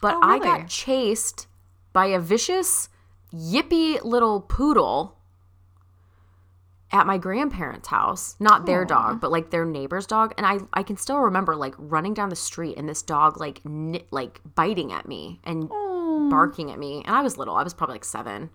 [0.00, 1.48] But Oh, I got chased
[1.92, 2.88] by a vicious,
[3.34, 5.18] yippy little poodle
[6.92, 8.36] at my grandparents' house.
[8.38, 10.32] Not their dog, but like their neighbor's dog.
[10.36, 13.60] And I, I can still remember like running down the street and this dog like
[13.64, 15.68] ni- like biting at me and
[16.30, 17.02] barking at me.
[17.04, 17.56] And I was little.
[17.56, 18.50] I was probably like seven.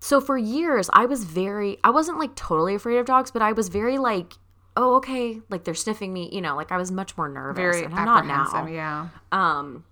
[0.00, 3.52] So for years, I was very, I wasn't like totally afraid of dogs, but I
[3.52, 4.34] was very like,
[4.76, 7.56] oh, okay, like they're sniffing me, you know, like I was much more nervous.
[7.56, 8.66] very and I'm not now.
[8.66, 9.84] yeah Um,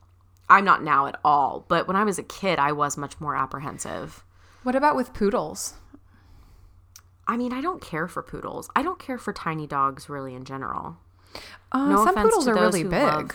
[0.49, 3.35] I'm not now at all, but when I was a kid, I was much more
[3.35, 4.23] apprehensive.
[4.63, 5.75] what about with poodles
[7.27, 8.69] I mean, I don't care for poodles.
[8.77, 10.99] I don't care for tiny dogs really in general.
[11.73, 13.31] uh, No some poodles are really big love-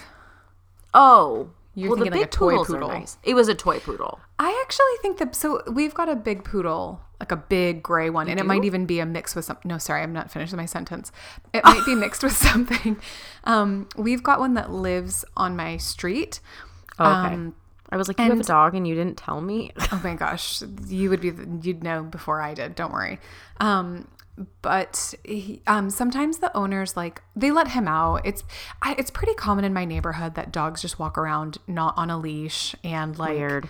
[0.93, 2.89] Oh, You're well, the thinking like big a toy poodle.
[2.89, 3.17] nice.
[3.23, 4.19] It was a toy poodle.
[4.37, 8.27] I actually think that so we've got a big poodle, like a big gray one,
[8.27, 9.57] and it might even be a mix with some.
[9.63, 11.11] No, sorry, I'm not finished my sentence.
[11.53, 12.99] It might be mixed with something.
[13.43, 16.39] Um, we've got one that lives on my street.
[16.97, 17.33] Oh, okay.
[17.33, 17.55] Um,
[17.91, 19.71] I was like, you have a dog and you didn't tell me.
[19.91, 22.75] oh my gosh, you would be you'd know before I did.
[22.75, 23.19] Don't worry.
[23.59, 24.07] Um,
[24.61, 28.21] but he, um, sometimes the owners like they let him out.
[28.25, 28.43] It's
[28.81, 32.17] I, it's pretty common in my neighborhood that dogs just walk around not on a
[32.17, 33.69] leash and like Weird.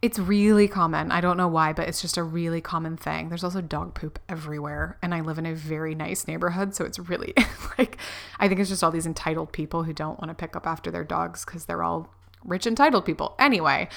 [0.00, 1.12] It's really common.
[1.12, 3.28] I don't know why, but it's just a really common thing.
[3.28, 6.98] There's also dog poop everywhere, and I live in a very nice neighborhood, so it's
[6.98, 7.32] really
[7.78, 7.98] like
[8.40, 10.90] I think it's just all these entitled people who don't want to pick up after
[10.90, 12.12] their dogs because they're all
[12.44, 13.36] rich entitled people.
[13.38, 13.88] Anyway,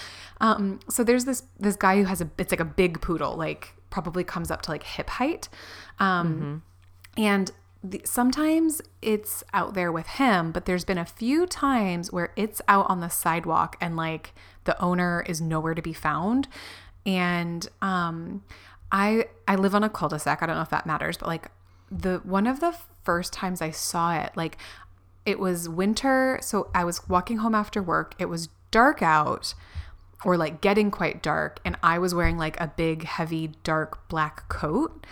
[0.41, 3.73] um, so there's this this guy who has a it's like a big poodle, like
[3.89, 5.47] probably comes up to like hip height,
[5.99, 6.63] um,
[7.17, 7.51] and
[7.83, 12.61] the, sometimes it's out there with him, but there's been a few times where it's
[12.67, 14.33] out on the sidewalk and like
[14.63, 16.47] the owner is nowhere to be found.
[17.05, 18.43] And um
[18.91, 20.41] I I live on a cul-de-sac.
[20.41, 21.51] I don't know if that matters, but like
[21.91, 24.57] the one of the first times I saw it, like
[25.25, 28.15] it was winter, so I was walking home after work.
[28.19, 29.53] It was dark out
[30.23, 34.49] or like getting quite dark and I was wearing like a big heavy dark black
[34.49, 35.05] coat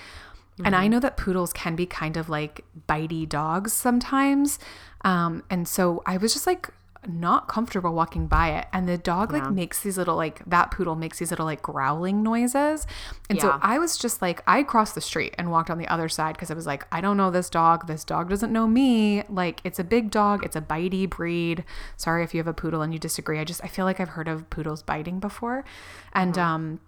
[0.64, 4.60] And I know that poodles can be kind of like bitey dogs sometimes.
[5.02, 6.70] Um, and so I was just like
[7.08, 8.68] not comfortable walking by it.
[8.72, 12.24] And the dog like makes these little like that poodle makes these little like growling
[12.24, 12.88] noises.
[13.30, 16.08] And so I was just like I crossed the street and walked on the other
[16.08, 17.88] side because I was like, I don't know this dog.
[17.88, 19.24] This dog doesn't know me.
[19.30, 20.46] Like it's a big dog.
[20.46, 21.66] It's a bitey breed.
[21.98, 23.40] Sorry if you have a poodle and you disagree.
[23.40, 25.66] I just I feel like I've heard of poodles biting before.
[26.14, 26.80] And um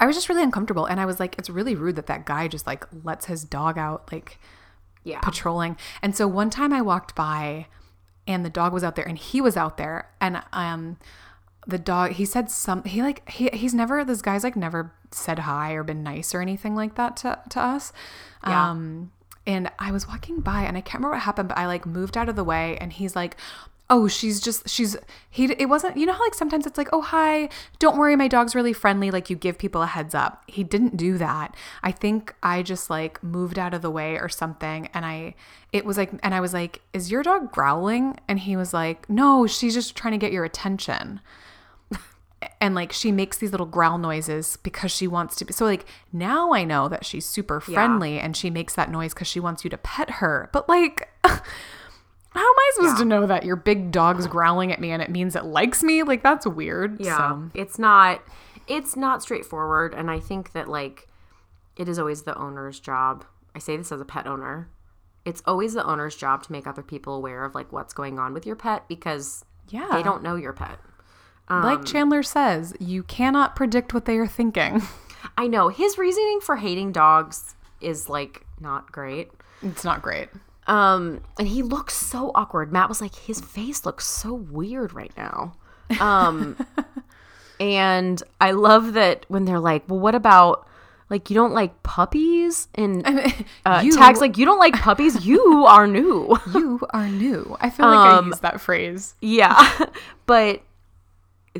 [0.00, 2.48] I was just really uncomfortable and I was like, it's really rude that that guy
[2.48, 4.38] just like lets his dog out like
[5.04, 5.20] Yeah.
[5.20, 5.76] patrolling.
[6.02, 7.66] And so one time I walked by
[8.26, 10.96] and the dog was out there and he was out there and um
[11.68, 15.40] the dog he said some he like he, he's never this guy's like never said
[15.40, 17.92] hi or been nice or anything like that to, to us
[18.44, 18.70] Yeah.
[18.70, 19.12] um
[19.46, 22.16] and i was walking by and i can't remember what happened but i like moved
[22.16, 23.36] out of the way and he's like
[23.88, 24.96] oh she's just she's
[25.30, 28.26] he it wasn't you know how like sometimes it's like oh hi don't worry my
[28.26, 30.42] dog's really friendly like you give people a heads up.
[30.48, 31.54] He didn't do that.
[31.82, 35.34] I think i just like moved out of the way or something and i
[35.72, 38.18] it was like and i was like is your dog growling?
[38.28, 41.20] And he was like no she's just trying to get your attention.
[42.60, 45.86] And like she makes these little growl noises because she wants to be so like
[46.12, 49.64] now i know that she's super friendly and she makes that noise because she wants
[49.64, 51.08] you to pet her but like
[52.36, 55.10] how am i supposed to know that your big dog's growling at me and it
[55.10, 57.16] means it likes me like that's weird Yeah.
[57.16, 58.22] so It's not
[58.68, 61.08] it's not straightforward and I think that like
[61.76, 63.24] it is always the owner's job.
[63.54, 64.68] I say this as a pet owner.
[65.24, 68.32] It's always the owner's job to make other people aware of like what's going on
[68.34, 70.78] with your pet because yeah they don't know your pet.
[71.48, 74.82] like um, chandler says you cannot predict what they are thinking
[75.38, 79.30] I know his reasoning for hating dogs is like not great.
[79.62, 80.28] it's not great
[80.66, 82.72] Um, and he looks so awkward.
[82.72, 85.54] Matt was like, his face looks so weird right now.
[86.00, 86.56] Um,
[87.60, 90.66] and I love that when they're like, well, what about
[91.08, 92.66] like you don't like puppies?
[92.74, 93.06] And
[93.64, 95.24] uh, You- tags like you don't like puppies.
[95.24, 96.36] You are new.
[96.52, 99.86] you are new i feel like i Um, use that phrase yeah,
[100.26, 100.62] but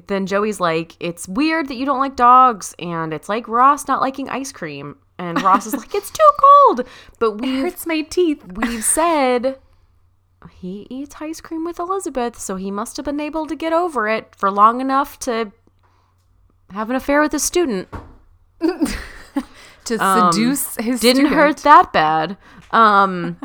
[0.09, 4.03] then Joey's like, it's weird that you don't like dogs, and it's like Ross not
[4.03, 4.97] liking ice cream.
[5.19, 6.87] And Ross is like, it's too cold.
[7.19, 9.59] But we hurts my teeth we've said
[10.61, 14.07] he eats ice cream with Elizabeth, so he must have been able to get over
[14.09, 15.51] it for long enough to
[16.73, 17.89] have an affair with a student.
[18.61, 21.29] to seduce his Um, Didn't student.
[21.35, 22.37] hurt that bad.
[22.71, 23.39] Um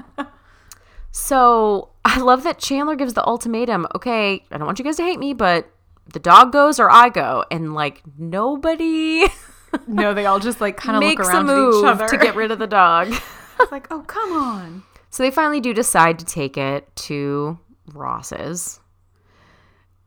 [1.11, 3.87] so I love that Chandler gives the ultimatum.
[3.95, 5.69] Okay, I don't want you guys to hate me, but
[6.11, 7.45] the dog goes or I go.
[7.51, 9.27] And like nobody
[9.87, 12.51] No, they all just like kind of look around at each other to get rid
[12.51, 13.13] of the dog.
[13.59, 14.83] It's like, oh, come on.
[15.11, 17.59] So they finally do decide to take it to
[17.93, 18.79] Ross's.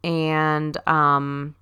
[0.03, 1.55] And um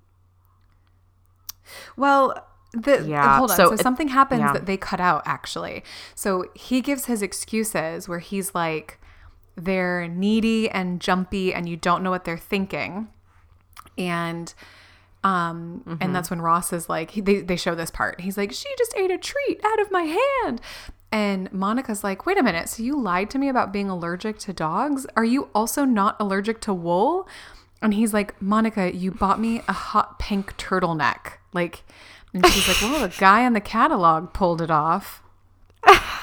[1.95, 3.57] Well, the Yeah, hold on.
[3.57, 4.53] so So, it- something happens yeah.
[4.53, 5.83] that they cut out actually.
[6.15, 8.99] So he gives his excuses where he's like,
[9.55, 13.07] they're needy and jumpy, and you don't know what they're thinking,
[13.99, 14.51] and
[15.23, 15.95] um, Mm-hmm.
[16.01, 18.21] and that's when Ross is like, he, they they show this part.
[18.21, 20.61] He's like, she just ate a treat out of my hand.
[21.11, 22.69] And Monica's like, wait a minute.
[22.69, 25.05] So you lied to me about being allergic to dogs?
[25.15, 27.27] Are you also not allergic to wool?
[27.83, 31.33] And he's like, Monica, you bought me a hot pink turtleneck.
[31.53, 31.83] Like,
[32.33, 35.21] and she's like, well, the guy in the catalog pulled it off.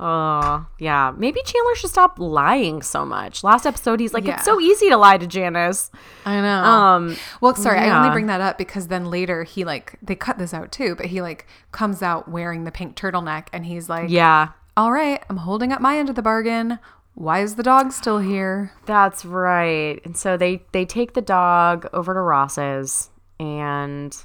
[0.00, 1.12] Oh, yeah.
[1.16, 3.42] Maybe Chandler should stop lying so much.
[3.42, 4.34] Last episode, he's like, Yeah.
[4.36, 5.90] it's so easy to lie to Janice.
[6.24, 6.62] I know.
[6.64, 10.38] Um, well, sorry, I only bring that up because then later he like they cut
[10.38, 14.08] this out too, but he like comes out wearing the pink turtleneck and he's like,
[14.08, 16.78] yeah, "All right, I'm holding up my end of the bargain.
[17.14, 20.00] Why is the dog still here?" that's right.
[20.04, 24.16] And so they they take the dog over to Ross's, and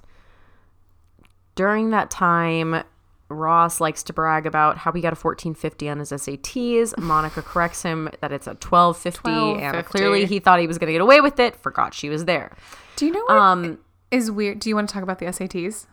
[1.55, 2.83] during that time,
[3.29, 6.97] Ross likes to brag about how he got a 1450 on his SATs.
[6.99, 10.93] Monica corrects him that it's a 1250, and clearly he thought he was going to
[10.93, 11.55] get away with it.
[11.55, 12.55] Forgot she was there.
[12.95, 13.79] Do you know what Um,
[14.11, 14.59] is weird?
[14.59, 15.87] Do you want to talk about the SATs?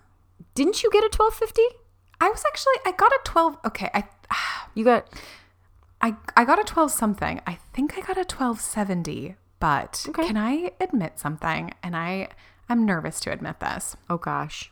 [0.55, 1.63] didn't you get a 1250?
[2.21, 3.59] I was actually I got a 12.
[3.67, 4.05] Okay, I
[4.75, 5.07] You got
[6.03, 7.41] I I got a 12 something.
[7.47, 10.27] I think I got a 1270, but Okay.
[10.27, 11.73] can I admit something?
[11.83, 12.29] And I
[12.69, 13.97] I'm nervous to admit this.
[14.11, 14.71] oh gosh.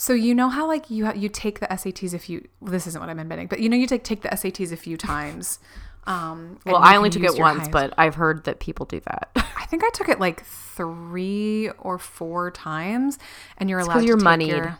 [0.00, 2.86] So you know how like you ha- you take the SATs if you well, this
[2.86, 5.58] isn't what I'm admitting, but you know you take take the SATs a few times.
[6.06, 9.28] Um, Well, I only took it once, highest- but I've heard that people do that.
[9.36, 13.18] I think I took it like three or four times,
[13.58, 14.48] and you're allowed 'cause to you're moneyed.
[14.48, 14.78] Your,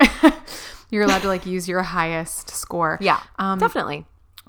[0.90, 2.96] you're allowed to like use your highest score.
[3.02, 4.06] yeah, Um, definitely.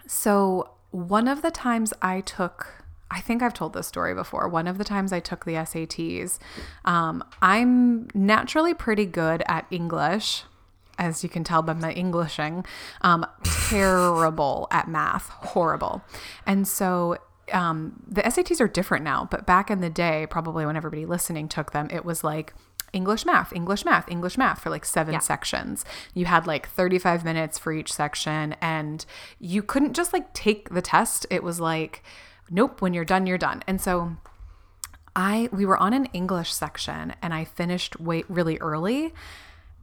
[0.07, 4.47] So one of the times I took, I think I've told this story before.
[4.49, 6.39] One of the times I took the SATs,
[6.85, 10.43] um, I'm naturally pretty good at English.
[10.99, 12.65] as you can tell by my Englishing,
[13.01, 13.23] um,
[13.71, 16.01] terrible at math, horrible.
[16.45, 17.17] And so
[17.53, 21.47] um, the SATs are different now, but back in the day, probably when everybody listening
[21.47, 22.53] took them, it was like
[22.93, 25.19] English math, English math, English math for like seven Yeah.
[25.19, 25.85] sections.
[26.15, 29.05] You had like 35 minutes for each section, and
[29.39, 31.25] you couldn't just like take the test.
[31.29, 32.01] It was like,
[32.49, 33.63] nope, when you're done, you're done.
[33.67, 34.17] And so
[35.15, 39.13] I we were on an English section and I finished wait really early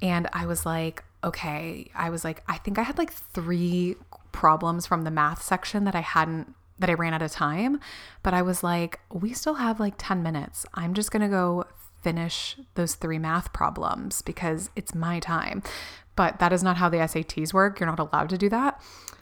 [0.00, 3.96] and I was like, okay, I was like I think I had like 3
[4.32, 7.78] problems from the math section that I hadn't that I ran out of time,
[8.22, 10.66] but I was like, we still have like 10 minutes.
[10.74, 11.64] I'm just going to go
[12.02, 15.62] finish those 3 math problems because it's my time.
[16.16, 17.78] But that is not how the SATs work.
[17.78, 18.80] You're not allowed to do that.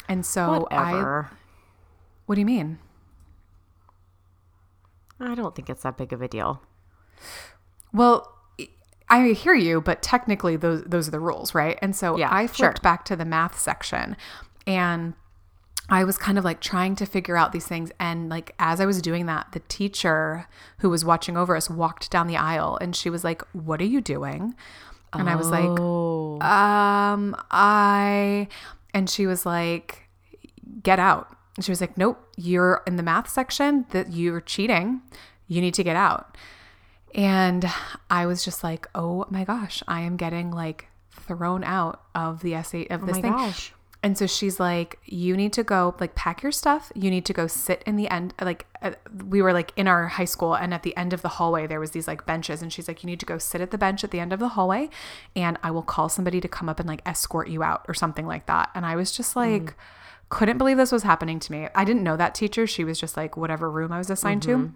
[0.08, 1.30] And so I Whatever.
[2.26, 2.78] What do you mean?
[5.22, 6.62] I don't think it's that big of a deal.
[7.92, 8.28] Well,
[9.08, 11.78] I hear you, but technically those those are the rules, right?
[11.82, 12.66] And so Yeah, I sure.
[12.68, 14.16] flipped back to the math section
[14.66, 15.14] and
[15.90, 18.86] I was kind of like trying to figure out these things and like as I
[18.86, 20.46] was doing that, the teacher
[20.78, 23.86] who was watching over us walked down the aisle and she was like, "What are
[23.86, 24.54] you doing?"
[25.14, 26.40] And I was like, Oh.
[26.40, 28.48] um, I,
[28.94, 30.08] and she was like,
[30.82, 31.36] get out.
[31.56, 35.02] And she was like, nope, you're in the math section that you're cheating.
[35.48, 36.36] You need to get out.
[37.14, 37.66] And
[38.08, 42.54] I was just like, oh my gosh, I am getting like thrown out of the
[42.54, 43.32] essay of this my thing.
[43.32, 43.74] gosh.
[44.04, 46.90] And so she's like, you need to go, like, pack your stuff.
[46.92, 48.34] You need to go sit in the end.
[48.40, 48.92] Like, uh,
[49.28, 51.78] we were like in our high school, and at the end of the hallway, there
[51.78, 52.62] was these like benches.
[52.62, 54.40] And she's like, you need to go sit at the bench at the end of
[54.40, 54.90] the hallway,
[55.36, 58.26] and I will call somebody to come up and like escort you out or something
[58.26, 58.70] like that.
[58.74, 59.76] And I was just like,
[60.32, 61.68] couldn't believe this was happening to me.
[61.74, 62.66] I didn't know that teacher.
[62.66, 64.56] She was just like, whatever room I was assigned to.
[64.56, 64.74] Mm-hmm.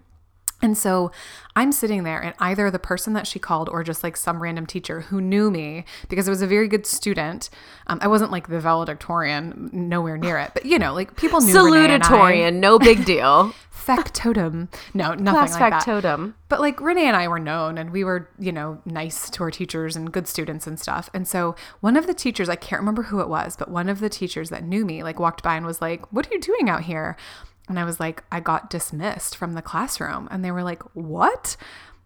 [0.61, 1.11] And so
[1.55, 4.65] I'm sitting there, and either the person that she called or just like some random
[4.65, 7.49] teacher who knew me because I was a very good student.
[7.87, 11.53] Um, I wasn't like the valedictorian, nowhere near it, but you know, like people knew
[11.53, 12.07] Renee and I.
[12.07, 13.53] Salutatorian, no big deal.
[13.87, 14.67] factotum.
[14.93, 15.83] No, nothing Class like that.
[15.83, 16.35] factotum.
[16.49, 19.51] But like Renee and I were known and we were, you know, nice to our
[19.51, 21.09] teachers and good students and stuff.
[21.13, 23.99] And so one of the teachers, I can't remember who it was, but one of
[23.99, 26.69] the teachers that knew me like walked by and was like, What are you doing
[26.69, 27.15] out here?
[27.67, 30.27] And I was like, I got dismissed from the classroom.
[30.31, 31.57] And they were like, What?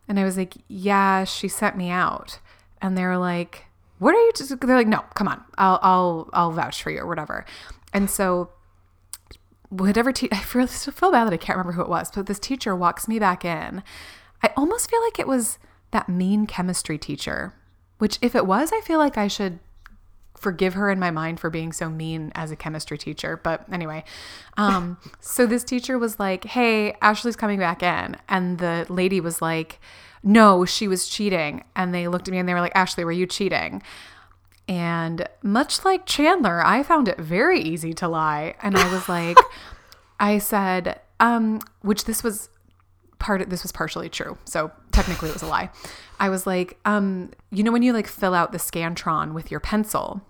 [0.07, 2.39] And I was like, Yeah, she sent me out.
[2.82, 3.66] And they were like,
[3.99, 5.43] What are you just they're like, No, come on.
[5.57, 7.45] I'll I'll I'll vouch for you or whatever.
[7.93, 8.49] And so
[9.70, 12.28] whatever te- I feel, still feel bad that I can't remember who it was, but
[12.28, 13.84] this teacher walks me back in.
[14.43, 15.59] I almost feel like it was
[15.91, 17.53] that mean chemistry teacher,
[17.97, 19.59] which if it was, I feel like I should
[20.41, 23.39] forgive her in my mind for being so mean as a chemistry teacher.
[23.41, 24.03] But anyway,
[24.57, 29.41] um, so this teacher was like, "Hey, Ashley's coming back in," and the lady was
[29.41, 29.79] like,
[30.23, 33.11] "No, she was cheating." And they looked at me and they were like, "Ashley, were
[33.11, 33.83] you cheating?"
[34.67, 38.55] And much like Chandler, I found it very easy to lie.
[38.61, 39.37] And I was like,
[40.19, 42.49] I said, um, which this was
[43.19, 44.37] part of this was partially true.
[44.45, 45.69] So technically it was a lie.
[46.19, 49.59] I was like, um, you know, when you like fill out the Scantron with your
[49.59, 50.21] pencil,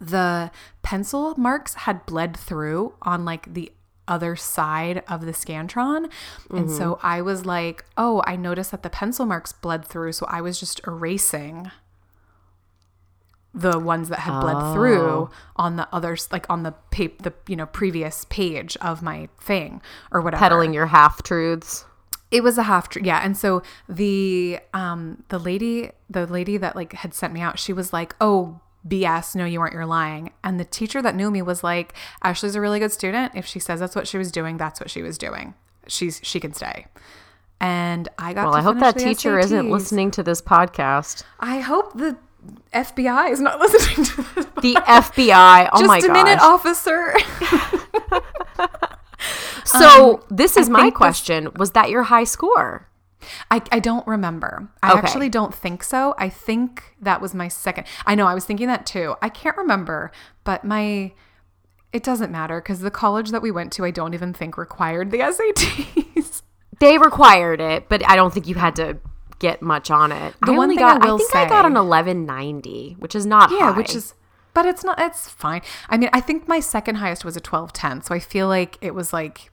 [0.00, 0.50] the
[0.82, 3.70] pencil marks had bled through on like the
[4.08, 6.10] other side of the Scantron.
[6.50, 10.12] And so I was like, oh, I noticed that the pencil marks bled through.
[10.12, 11.70] So I was just erasing
[13.52, 17.56] the ones that had bled through on the others like on the paper, the you
[17.56, 19.82] know previous page of my thing
[20.12, 21.84] or whatever Peddling your half truths.
[22.30, 26.76] it was a half true yeah and so the um the lady the lady that
[26.76, 30.30] like had sent me out she was like oh bs no you aren't you're lying
[30.42, 33.58] and the teacher that knew me was like ashley's a really good student if she
[33.58, 35.52] says that's what she was doing that's what she was doing
[35.86, 36.86] she's she can stay
[37.60, 41.24] and i got Well, I hope that teacher isn't listening to this podcast.
[41.40, 42.16] i hope the
[42.72, 45.68] fbi is not listening to this The FBI.
[45.72, 46.06] Oh just my god.
[46.06, 47.14] Just a minute officer
[49.64, 52.86] So um, this is my think this- question: Was that your high score?
[53.50, 54.68] I, I don't remember.
[54.82, 54.98] I Okay.
[55.00, 56.14] actually don't think so.
[56.18, 57.86] I think that was my second.
[58.06, 59.14] I know I was thinking that too.
[59.22, 60.10] I can't remember,
[60.44, 61.12] but my
[61.92, 65.10] it doesn't matter because the college that we went to, I don't even think required
[65.10, 66.42] the SATs.
[66.78, 68.98] They required it, but I don't think you had to
[69.38, 70.34] get much on it.
[70.46, 71.02] The I one only I got.
[71.02, 73.76] I, will think I got an eleven ninety, which is not yeah, high.
[73.76, 74.14] which is
[74.54, 75.62] but it's not it's fine.
[75.88, 78.94] I mean, I think my second highest was a 1210, so I feel like it
[78.94, 79.50] was like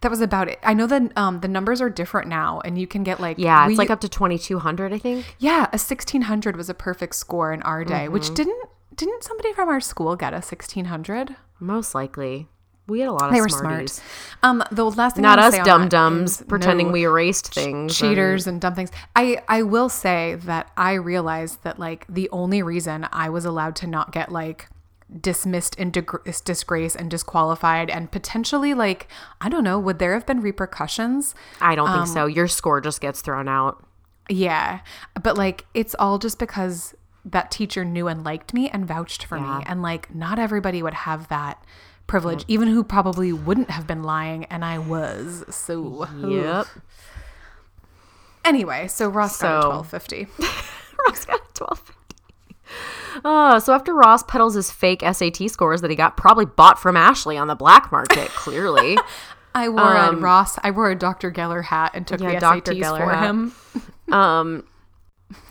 [0.00, 0.58] that was about it.
[0.62, 3.64] I know that um the numbers are different now and you can get like yeah,
[3.64, 4.92] it's we- like up to twenty two hundred.
[4.92, 5.36] I think.
[5.38, 8.12] Yeah, a 1600 was a perfect score in our day, Mm-hmm.
[8.12, 11.36] which didn't didn't somebody from our school get a 1600?
[11.60, 12.48] Most likely.
[12.88, 13.94] We had a lot of They were smarties.
[13.94, 14.38] smart.
[14.44, 17.74] Um, the last thing Not us dum dums pretending no we erased things.
[17.74, 18.90] and- cheaters and dumb things.
[19.16, 23.74] I I will say that I realized that like the only reason I was allowed
[23.76, 24.68] to not get like
[25.20, 29.06] dismissed in deg- disgrace and disqualified and potentially like
[29.40, 31.34] I don't know, would there have been repercussions?
[31.60, 32.26] I don't Um, think so.
[32.26, 33.84] Your score just gets thrown out.
[34.28, 34.80] Yeah.
[35.22, 36.94] But like it's all just because
[37.24, 39.58] that teacher knew and liked me and vouched for Yeah.
[39.58, 39.64] me.
[39.66, 41.62] And like not everybody would have that
[42.08, 45.44] privilege, even who probably wouldn't have been lying and I was.
[45.54, 46.66] So Yep.
[48.44, 50.26] anyway, so Ross got a twelve fifty.
[51.06, 51.94] Ross got a 1250.
[53.24, 56.96] Oh, so after Ross peddles his fake SAT scores that he got probably bought from
[56.96, 58.96] Ashley on the black market, clearly.
[59.54, 61.32] I wore a Ross I wore a Dr.
[61.32, 62.72] Geller hat and took Um, Yeah, the Dr.
[62.72, 63.24] SATs Geller for hat.
[63.30, 63.52] him.
[64.12, 64.64] um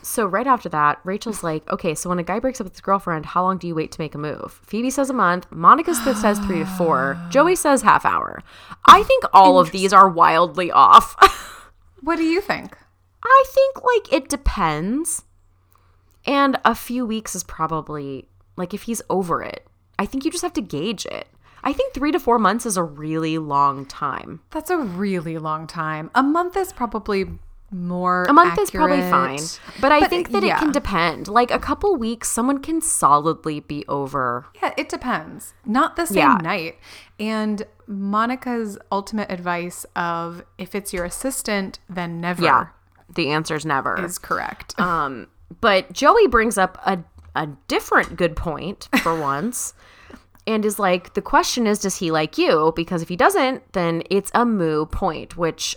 [0.02, 2.80] so right after that, Rachel's like, okay, so when a guy breaks up with his
[2.82, 4.58] girlfriend, how long do you wait to make a move?
[4.64, 5.48] Phoebe says a month.
[5.52, 7.20] Monica says three to four.
[7.30, 8.42] Joey says half hour.
[8.86, 11.16] I think all of these are wildly off.
[12.02, 12.78] What do you think?
[13.24, 15.24] I think like it depends.
[16.26, 19.68] And a few weeks is probably like if he's over it.
[20.00, 21.28] I think you just have to gauge it.
[21.64, 24.42] I think 3 to 4 months is a really long time.
[24.52, 26.12] That's a really long time.
[26.14, 27.26] A month is probably
[27.72, 29.34] more A month is probably fine.
[29.40, 29.60] accurate.
[29.82, 30.58] But I But, think that yeah.
[30.58, 31.28] it can depend.
[31.28, 34.46] Like a couple weeks someone can solidly be over.
[34.62, 35.54] Yeah, it depends.
[35.66, 36.36] Not the same Yeah.
[36.42, 36.78] night.
[37.20, 42.68] And Monica's ultimate advice of if it's your assistant, then never Yeah.
[43.14, 44.04] The answer's never.
[44.04, 44.80] is correct.
[44.80, 45.28] Um,
[45.62, 47.00] but Joey brings up a,
[47.36, 49.74] a different good point for once
[50.48, 52.72] and is like, the question is, does he like you?
[52.76, 55.76] Because if he doesn't, then it's a moo point, which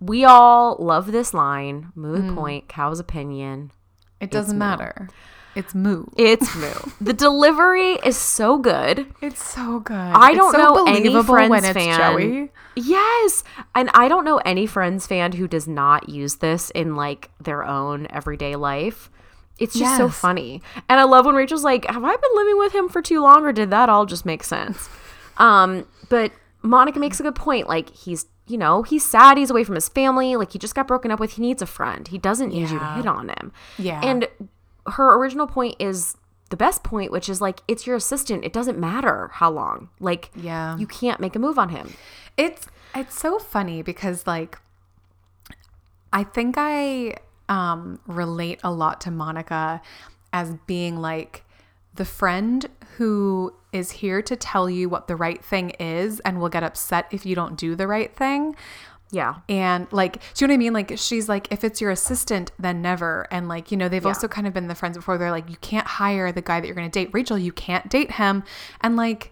[0.00, 2.34] we all love this line moo mm.
[2.34, 3.70] point, cow's opinion.
[4.20, 5.08] it doesn't matter.
[5.54, 6.06] It's moo.
[6.16, 6.72] It's moo.
[7.00, 9.06] the delivery is so good.
[9.20, 9.94] It's so good.
[9.94, 11.98] I don't so know any Friends when it's fan.
[11.98, 12.50] Joey.
[12.74, 13.44] Yes.
[13.74, 17.64] And I don't know any Friends fan who does not use this in like their
[17.64, 19.10] own everyday life.
[19.58, 20.62] It's just so funny.
[20.88, 23.44] And I love when Rachel's like, Have I been living with him for too long
[23.44, 24.88] or did that all just make sense?
[25.36, 26.32] um, but
[26.62, 27.68] Monica makes a good point.
[27.68, 30.88] Like he's you know, he's sad, he's away from his family, like he just got
[30.88, 32.08] broken up with, he needs a friend.
[32.08, 33.52] He doesn't need you to hit on him.
[33.78, 34.00] Yeah.
[34.02, 34.28] And
[34.86, 36.16] her original point is
[36.50, 38.44] the best point, which is like it's your assistant.
[38.44, 39.88] It doesn't matter how long.
[40.00, 40.76] Like Yeah.
[40.76, 41.94] you can't make a move on him.
[42.36, 44.58] It's it's so funny because like
[46.12, 47.14] I think I
[47.48, 49.80] um relate a lot to Monica
[50.32, 51.44] as being like
[51.94, 52.66] the friend
[52.96, 57.06] who is here to tell you what the right thing is and will get upset
[57.10, 58.54] if you don't do the right thing.
[59.12, 59.36] Yeah.
[59.48, 60.72] And like, do you know what I mean?
[60.72, 63.28] Like, she's like, if it's your assistant, then never.
[63.30, 64.08] And like, you know, they've Yeah.
[64.08, 65.18] also kind of been the friends before.
[65.18, 67.10] They're like, you can't hire the guy that you're going to date.
[67.12, 68.42] Rachel, you can't date him.
[68.80, 69.30] And like,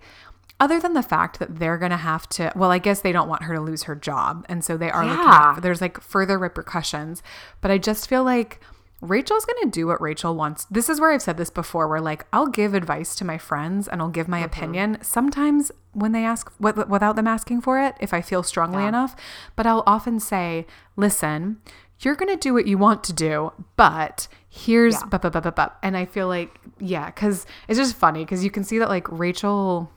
[0.60, 3.28] other than the fact that they're going to have to, well, I guess they don't
[3.28, 4.44] want her to lose her job.
[4.50, 5.54] And so they are looking Yeah.
[5.56, 7.22] at, there's like further repercussions.
[7.62, 8.60] But I just feel like
[9.00, 10.66] Rachel's going to do what Rachel wants.
[10.66, 13.88] This is where I've said this before where like I'll give advice to my friends
[13.88, 14.46] and I'll give my mm-hmm.
[14.46, 18.84] opinion sometimes when they ask wi- without them asking for it if I feel strongly
[18.84, 19.16] enough,
[19.56, 21.60] but I'll often say, "Listen,
[22.00, 25.06] you're going to do what you want to do, but here's Yeah.
[25.06, 28.44] bu- bu- bu- bu- bu-" and I feel like yeah, cuz it's just funny cuz
[28.44, 29.90] you can see that like Rachel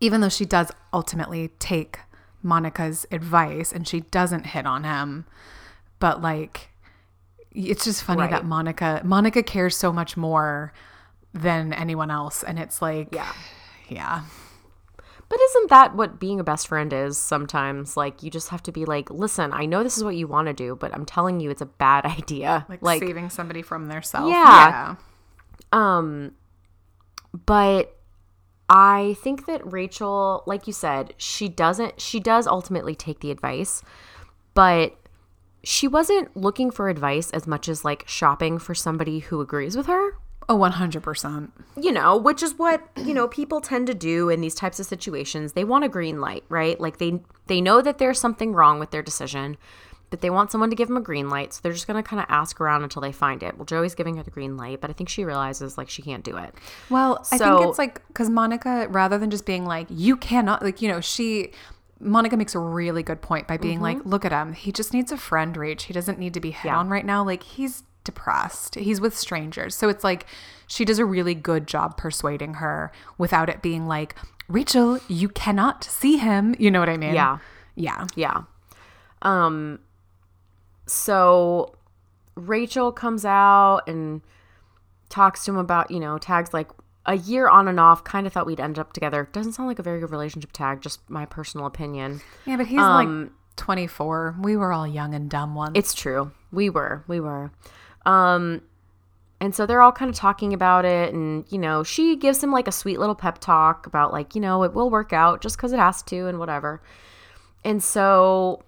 [0.00, 1.98] even though she does ultimately take
[2.42, 5.24] Monica's advice and she doesn't hit on him,
[5.98, 6.70] but like
[7.54, 10.72] it's just funny that Monica Monica cares so much more
[11.32, 13.32] than anyone else and it's like Yeah.
[13.88, 14.24] yeah.
[15.28, 17.96] But isn't that what being a best friend is sometimes?
[17.96, 20.48] Like you just have to be like, listen, I know this is what you want
[20.48, 22.66] to do, but I'm telling you it's a bad idea.
[22.68, 24.28] Like, Like, saving somebody from their self.
[24.28, 24.96] Yeah.
[25.72, 26.32] um
[27.46, 27.96] but
[28.68, 33.82] I think that Rachel, like you said, she doesn't she does ultimately take the advice,
[34.54, 34.94] but
[35.64, 39.86] she wasn't looking for advice as much as like shopping for somebody who agrees with
[39.86, 40.16] her.
[40.48, 41.50] Oh, 100%.
[41.80, 44.84] you know, which is what, you know, people tend to do in these types of
[44.86, 45.54] situations.
[45.54, 46.78] They want a green light, right?
[46.78, 49.56] Like they they know that there's something wrong with their decision,
[50.10, 51.54] but they want someone to give them a green light.
[51.54, 53.56] So they're just going to kind of ask around until they find it.
[53.56, 56.22] Well, Joey's giving her the green light, but I think she realizes like she can't
[56.22, 56.54] do it.
[56.90, 60.80] Well, I think it's like because Monica, rather than just being like, you cannot, like,
[60.80, 61.52] you know, she,
[62.00, 64.52] Monica makes a really good point by being like, look at him.
[64.52, 65.82] He just needs a friend, Rach.
[65.82, 66.78] He doesn't need to be hit Yeah.
[66.78, 67.24] on right now.
[67.24, 68.74] Like, he's depressed.
[68.74, 69.74] He's with strangers.
[69.74, 70.26] So it's like,
[70.66, 74.16] she does a really good job persuading her without it being like,
[74.48, 76.54] Rachel, you cannot see him.
[76.58, 77.14] You know what I mean?
[77.14, 77.38] Yeah.
[77.76, 78.06] Yeah.
[78.14, 78.42] Yeah.
[79.22, 79.78] Um
[80.86, 81.74] so
[82.34, 84.20] Rachel comes out and
[85.08, 86.68] talks to him about, you know, tags like
[87.06, 88.02] a year on and off.
[88.04, 89.28] Kind of thought we'd end up together.
[89.32, 90.80] Doesn't sound like a very good relationship tag.
[90.80, 92.20] Just my personal opinion.
[92.46, 94.36] Yeah, but he's Um, like 24.
[94.40, 95.72] We were all young and dumb once.
[95.74, 96.32] It's true.
[96.52, 97.04] We were.
[97.06, 97.50] We were.
[98.06, 98.62] Um
[99.40, 102.50] and so they're all kind of talking about it and you know, she gives him
[102.50, 105.58] like a sweet little pep talk about like, you know, it will work out just
[105.58, 106.80] cuz it has to and whatever.
[107.64, 108.62] And so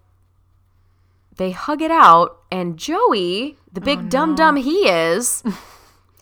[1.37, 5.43] they hug it out and Joey, the big dumb dumb, he is,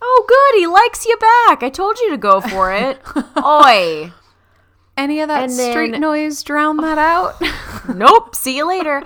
[0.06, 1.62] Oh good, he likes you back.
[1.62, 3.00] I told you to go for it.
[3.42, 4.12] Oi.
[4.96, 7.40] Any of that and street then- noise drown that out?
[7.94, 8.34] nope.
[8.34, 9.02] See you later.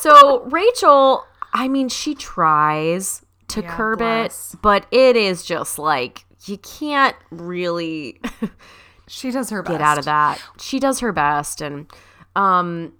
[0.00, 4.54] So Rachel, I mean, she tries to Yeah, curb bless.
[4.54, 8.20] it, but it is just like you can't really
[9.06, 9.72] she does her best.
[9.72, 10.42] get out of that.
[10.60, 11.86] She does her best, and
[12.34, 12.92] um,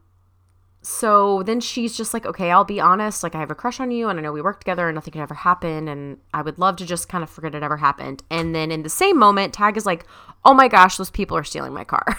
[0.85, 3.22] so then she's just like, okay, I'll be honest.
[3.22, 5.12] Like, I have a crush on you, and I know we work together, and nothing
[5.12, 8.22] could ever happen, and I would love to just kind of forget it ever happened.
[8.30, 10.05] And then in the same moment, Tag is like,
[10.45, 12.05] oh my gosh, those people are stealing my car.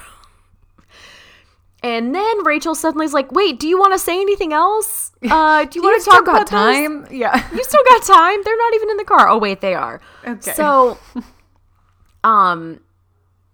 [1.84, 5.12] And then Rachel suddenly is like, "Wait, do you want to say anything else?
[5.26, 6.50] Uh, do you want to talk about this?
[6.50, 7.08] time?
[7.12, 7.48] Yeah.
[7.56, 8.44] You still got time?
[8.44, 9.28] They're not even in the car.
[9.28, 10.02] Oh wait, they are.
[10.26, 10.52] Okay.
[10.54, 11.00] So,
[12.24, 12.80] um,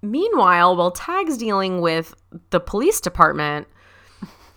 [0.01, 2.13] meanwhile, while Tag's dealing with
[2.51, 3.67] the police department,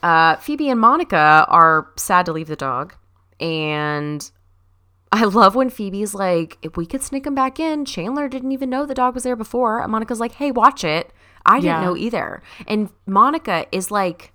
[0.05, 2.95] uh, Phoebe and Monica are sad to leave the dog,
[3.41, 4.31] and
[5.13, 8.71] I love when Phoebe's like, "If we could sneak him back in." Chandler didn't even
[8.71, 9.81] know the dog was there before.
[9.83, 11.13] And Monica's like, "Hey, watch it."
[11.47, 11.85] I didn't Yeah.
[11.85, 14.33] know either, and Monica is like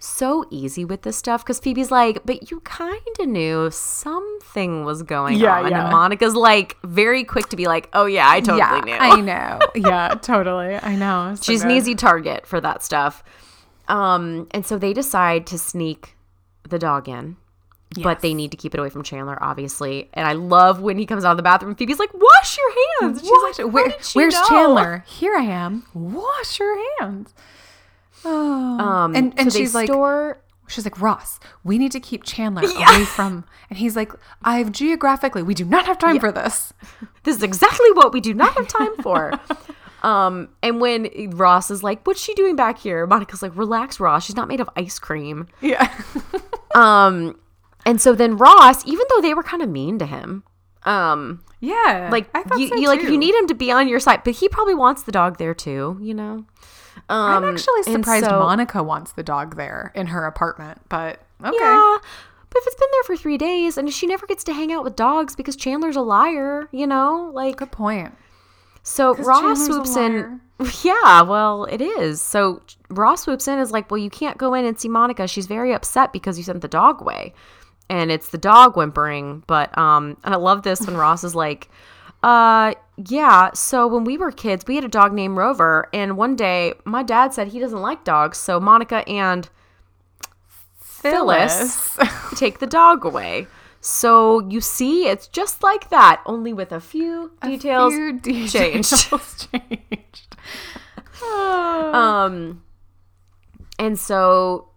[0.00, 5.02] so easy with this stuff because Phoebe's like, but you kind of knew something was
[5.02, 5.66] going Yeah, on.
[5.66, 5.82] And yeah.
[5.84, 8.92] then Monica's like very quick to be like, oh yeah, I totally yeah, knew.
[8.94, 9.58] I know.
[9.74, 10.76] Yeah, totally.
[10.80, 11.34] I know.
[11.36, 13.24] So She's an easy target for that stuff.
[13.88, 16.16] Um, and so they decide to sneak
[16.68, 17.36] the dog in.
[18.02, 20.10] But they need to keep it away from Chandler, obviously.
[20.12, 21.74] And I love when he comes out of the bathroom.
[21.74, 22.70] Phoebe's like, "Wash your
[23.00, 25.04] hands." And she's Wash- like, "How Where- where's know?" Chandler?
[25.08, 25.84] Here I am.
[25.94, 27.32] Wash your hands.
[28.26, 28.78] Oh.
[28.78, 32.62] Um, and and so she's like, store- she's like, Ross, we need to keep Chandler
[32.76, 33.44] away from.
[33.70, 34.12] And he's like,
[34.42, 36.74] I've geographically, we do not have time for this.
[37.22, 39.32] this is exactly what we do not have time for.
[40.02, 44.24] um, and when Ross is like, "What's she doing back here?" Monica's like, "Relax, Ross.
[44.24, 45.92] She's not made of ice cream." Yeah.
[46.74, 47.40] Um,
[47.86, 50.44] and so then Ross, even though they were kind of mean to him,
[50.84, 52.08] um, yeah.
[52.12, 54.48] like you, so you like you need him to be on your side, but he
[54.48, 55.98] probably wants the dog there too.
[56.00, 56.44] You know.
[57.08, 61.56] Um, I'm actually surprised so- Monica wants the dog there in her apartment, but okay.
[61.58, 61.98] Yeah.
[62.50, 64.82] But if it's been there for three days and she never gets to hang out
[64.82, 68.14] with dogs because Chandler's a liar, you know, like Good point.
[68.88, 70.40] So Ross swoops in.
[70.82, 72.20] Yeah, well, it is.
[72.20, 75.28] So Ross swoops in is like, well, you can't go in and see Monica.
[75.28, 77.32] She's very upset because you sent the dog away,
[77.88, 79.44] and it's the dog whimpering.
[79.46, 81.70] But um, and I love this when Ross is like,
[82.24, 83.52] uh, yeah.
[83.54, 87.04] So when we were kids, we had a dog named Rover, and one day my
[87.04, 89.48] dad said he doesn't like dogs, so Monica and
[90.80, 91.96] Phyllis
[92.34, 93.46] take the dog away.
[93.90, 98.52] So you see, it's just like that, only with a few details Few details
[98.92, 99.50] changed.
[99.52, 100.36] changed.
[101.20, 102.62] Um,
[103.78, 104.68] and so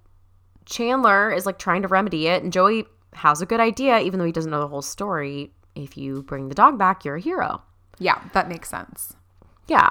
[0.65, 4.25] Chandler is like trying to remedy it, and Joey has a good idea, even though
[4.25, 5.51] he doesn't know the whole story.
[5.75, 7.61] If you bring the dog back, you're a hero.
[7.99, 9.13] yeah, that makes sense.
[9.67, 9.89] Yeah.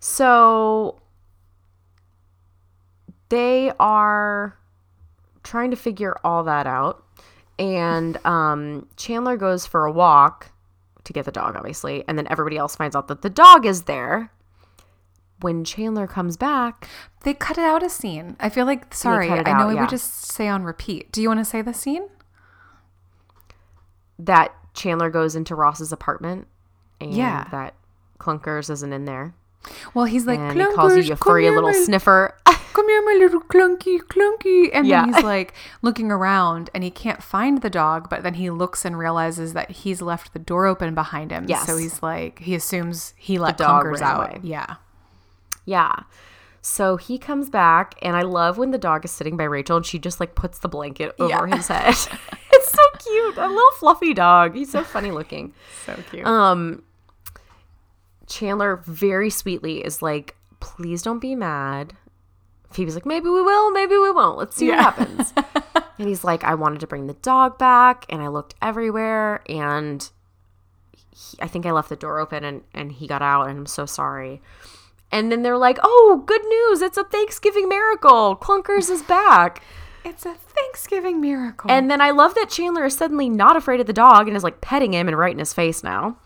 [0.00, 1.00] So
[3.28, 4.58] they are
[5.44, 7.04] trying to figure all that out.
[7.58, 10.50] And um, Chandler goes for a walk
[11.04, 12.04] to get the dog, obviously.
[12.06, 14.30] And then everybody else finds out that the dog is there.
[15.40, 16.88] When Chandler comes back,
[17.22, 18.36] They cut it out a scene.
[18.40, 19.86] I feel like sorry, I know out, we yeah.
[19.86, 21.12] just say on repeat.
[21.12, 22.08] Do you want to say the scene?
[24.18, 26.46] that Chandler goes into Ross's apartment
[27.00, 27.44] and Yeah.
[27.50, 27.74] that
[28.18, 29.34] Clunkers isn't in there.
[29.94, 32.34] Well, he's like, and he calls you "Clunkers, a furry little my- sniffer.
[32.76, 34.68] Come here, my little clunky, clunky.
[34.72, 35.06] And Yeah.
[35.06, 38.84] then he's like looking around and he can't find the dog, but then he looks
[38.84, 41.46] and realizes that he's left the door open behind him.
[41.48, 41.66] Yes.
[41.66, 44.28] So he's like, he assumes he let dog Clunkers ran out.
[44.30, 44.40] away.
[44.42, 44.74] Yeah.
[45.64, 45.92] Yeah.
[46.60, 49.86] So he comes back, and I love when the dog is sitting by Rachel and
[49.86, 51.56] she just like puts the blanket over Yeah.
[51.56, 51.94] his head.
[52.52, 53.36] it's so cute.
[53.38, 54.54] A little fluffy dog.
[54.54, 55.54] He's so funny looking.
[55.86, 56.26] So cute.
[56.26, 56.82] Um,
[58.26, 61.92] Chandler very sweetly is like, please don't be mad.
[62.70, 64.36] Phoebe's like, maybe we will, maybe we won't.
[64.38, 64.76] Let's see Yeah.
[64.76, 65.32] what happens.
[65.98, 70.08] and he's like, I wanted to bring the dog back, and I looked everywhere, and
[71.10, 73.66] he, I think I left the door open, and and he got out, and I'm
[73.66, 74.42] so sorry.
[75.12, 76.82] And then they're like, oh, good news!
[76.82, 78.36] It's a Thanksgiving miracle.
[78.36, 79.62] Clunkers is back.
[80.04, 81.70] it's a Thanksgiving miracle.
[81.70, 84.42] And then I love that Chandler is suddenly not afraid of the dog and is
[84.42, 86.18] like petting him and right in his face now.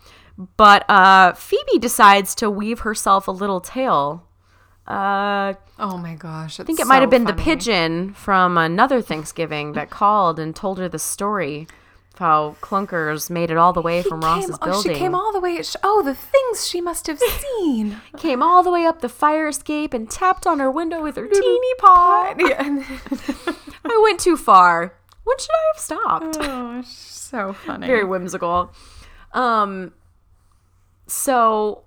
[0.57, 4.27] But uh, Phoebe decides to weave herself a little tale.
[4.87, 6.59] Uh, Oh my gosh.
[6.59, 10.77] I think it might have been the pigeon from another Thanksgiving that called and told
[10.79, 11.67] her the story
[12.13, 14.93] of how clunkers made it all the way from Ross's oh, building.
[14.93, 15.61] she came all the way.
[15.63, 17.19] sh- Oh, the things she must have
[17.59, 17.97] seen.
[18.17, 21.27] came all the way up the fire escape and tapped on her window with her
[21.27, 22.33] teeny paw.
[23.85, 24.95] I went too far.
[25.23, 26.37] When should I have stopped?
[26.41, 27.87] oh, so funny.
[27.87, 28.73] Very whimsical.
[29.33, 29.93] Um
[31.11, 31.83] so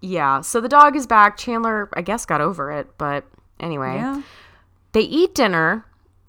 [0.00, 1.36] yeah, so the dog is back.
[1.36, 3.24] Chandler, I guess, got over it, but
[3.58, 3.94] anyway.
[3.96, 4.22] yeah.
[4.92, 5.84] They eat dinner,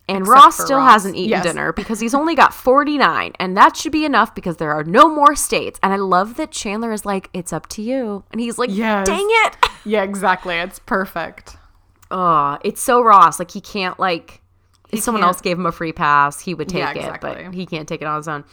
[0.10, 0.92] and Except Ross still Ross.
[0.94, 1.44] hasn't eaten Yes.
[1.44, 5.10] dinner because he's only got 49, and that should be enough because there are no
[5.14, 5.80] more states.
[5.84, 8.24] And I love that Chandler is like, it's up to you.
[8.32, 9.08] And he's like, Yes.
[9.08, 9.56] dang it.
[9.86, 10.56] Yeah, exactly.
[10.56, 11.56] It's perfect.
[12.12, 13.40] Oh, it's so Ross.
[13.40, 14.42] Like, he can't, like,
[14.92, 17.54] if someone can't- else gave him a free pass, he would take Yeah, it, but
[17.54, 18.44] he can't take it on his own.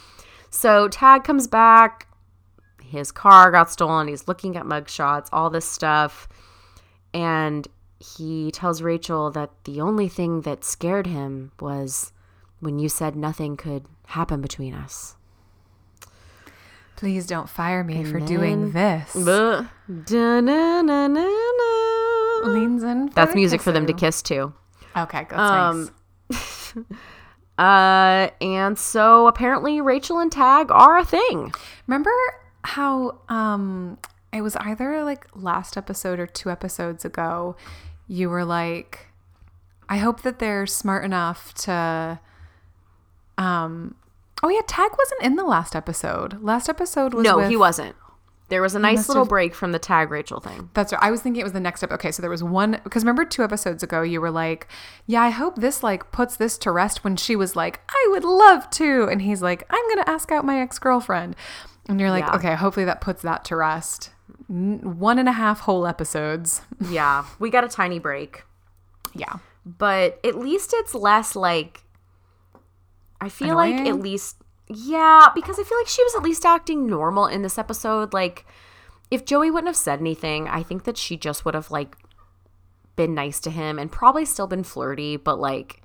[0.54, 2.06] So Tag comes back.
[2.82, 4.06] His car got stolen.
[4.06, 6.28] He's looking at mugshots, all this stuff.
[7.12, 7.66] And
[7.98, 12.12] he tells Rachel that the only thing that scared him was
[12.60, 15.16] when you said nothing could happen between us.
[16.96, 19.14] Please don't fire me for then- doing this.
[22.44, 23.08] Leans in.
[23.08, 24.52] For That's music for them to kiss too.
[24.96, 25.90] Okay, that's Um,
[26.30, 26.74] nice.
[27.58, 31.52] Uh, and so apparently Rachel and Tag are a thing.
[31.86, 32.10] Remember
[32.64, 33.98] how um
[34.32, 37.54] it was either like last episode or two episodes ago
[38.08, 39.08] you were like
[39.86, 42.18] I hope that they're smart enough to
[43.36, 43.94] um
[44.42, 46.42] Oh yeah, Tag wasn't in the last episode.
[46.42, 47.96] Last episode was No, with, he wasn't.
[48.54, 50.70] There was a nice little have- break from the Tag Rachel thing.
[50.74, 51.02] That's right.
[51.02, 51.96] I was thinking it was the next episode.
[51.96, 54.68] Okay, so there was one because remember two episodes ago you were like,
[55.08, 58.22] "Yeah, I hope this like puts this to rest." When she was like, "I would
[58.22, 61.34] love to," and he's like, "I'm gonna ask out my ex girlfriend,"
[61.88, 62.36] and you're like, Yeah.
[62.36, 64.12] "Okay, hopefully that puts that to rest."
[64.46, 66.62] One and a half whole episodes.
[66.88, 68.44] Yeah, we got a tiny break,
[69.14, 71.82] Yeah, but at least it's less like.
[73.20, 74.36] I feel like at least
[74.68, 78.12] yeah, because I feel like she was at least acting normal in this episode.
[78.12, 78.46] Like,
[79.10, 81.96] if Joey wouldn't have said anything, I think that she just would have like
[82.96, 85.80] been nice to him and probably still been flirty, but like.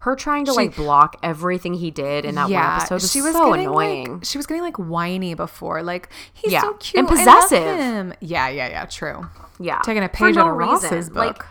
[0.00, 3.32] Her trying to like block everything he did in that one episode was, she was
[3.32, 4.12] so getting annoying.
[4.16, 6.60] like she was getting like whiny before, like he's Yeah.
[6.60, 8.14] so cute And possessive.
[8.20, 8.84] Yeah, yeah, yeah.
[8.84, 9.26] True.
[9.58, 11.14] yeah, Taking a page no out of Ross's reason.
[11.14, 11.38] book.
[11.38, 11.42] Like,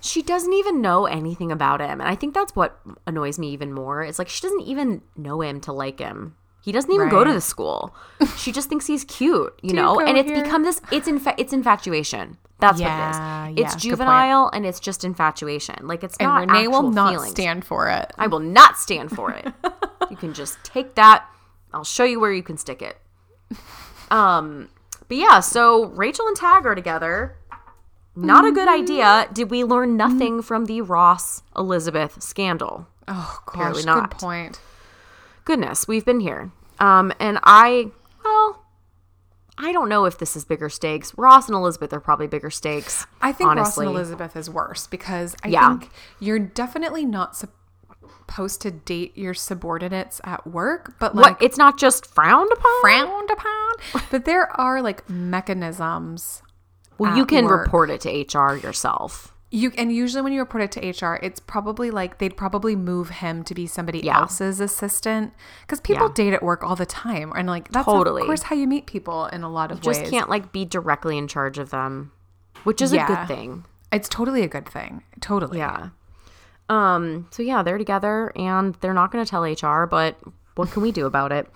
[0.00, 3.72] she doesn't even know anything about him, and I think that's what annoys me even
[3.72, 4.02] more.
[4.02, 6.36] It's like she doesn't even know him to like him.
[6.62, 7.94] He doesn't even go to the school.
[8.36, 9.94] she just thinks he's cute, you Do you know.
[9.94, 10.42] go And it's here?
[10.42, 10.80] become this.
[10.92, 12.36] It's infa- It's infatuation.
[12.58, 13.64] That's Yeah, what it is.
[13.64, 13.82] It's point.
[13.82, 15.86] juvenile and it's just infatuation.
[15.86, 16.40] Like it's and not.
[16.50, 17.30] Renee will not feelings.
[17.30, 18.12] stand for it.
[18.18, 19.46] I will not stand for it.
[20.10, 21.24] you can just take that.
[21.72, 22.98] I'll show you where you can stick it.
[24.10, 24.68] Um,
[25.08, 27.36] but yeah, so Rachel and Tag are together.
[28.16, 29.28] Not a good idea.
[29.32, 32.86] Did we learn nothing from the Ross Elizabeth scandal?
[33.08, 34.10] Oh gosh, Apparently good not.
[34.18, 34.60] point.
[35.44, 36.50] Goodness, we've been here.
[36.78, 37.90] Um, and I,
[38.24, 38.64] well,
[39.58, 41.16] I don't know if this is bigger stakes.
[41.16, 43.06] Ross and Elizabeth are probably bigger stakes.
[43.20, 43.86] I think honestly.
[43.86, 45.78] Ross and Elizabeth is worse because I Yeah.
[45.78, 51.22] think you're definitely not supposed to date your subordinates at work, but What?
[51.22, 52.80] like It's not just frowned upon.
[52.80, 54.02] frowned upon.
[54.10, 56.42] But there are like mechanisms.
[57.00, 57.64] Well, you can work.
[57.64, 59.34] report it to HR yourself.
[59.52, 63.08] You and usually when you report it to HR, it's probably like they'd probably move
[63.10, 64.20] him to be somebody Yeah.
[64.20, 65.32] else's assistant
[65.62, 66.12] because people Yeah.
[66.14, 68.22] date at work all the time, and like that's Totally.
[68.22, 69.98] of course how you meet people in a lot of just ways.
[69.98, 72.12] Just can't like be directly in charge of them,
[72.62, 73.64] which is a good thing.
[73.90, 75.02] It's totally a good thing.
[75.20, 75.58] Totally.
[75.58, 75.88] Yeah.
[76.68, 77.26] Um.
[77.30, 80.16] So yeah, they're together and they're not going to tell HR, but
[80.54, 81.50] what can we do about it?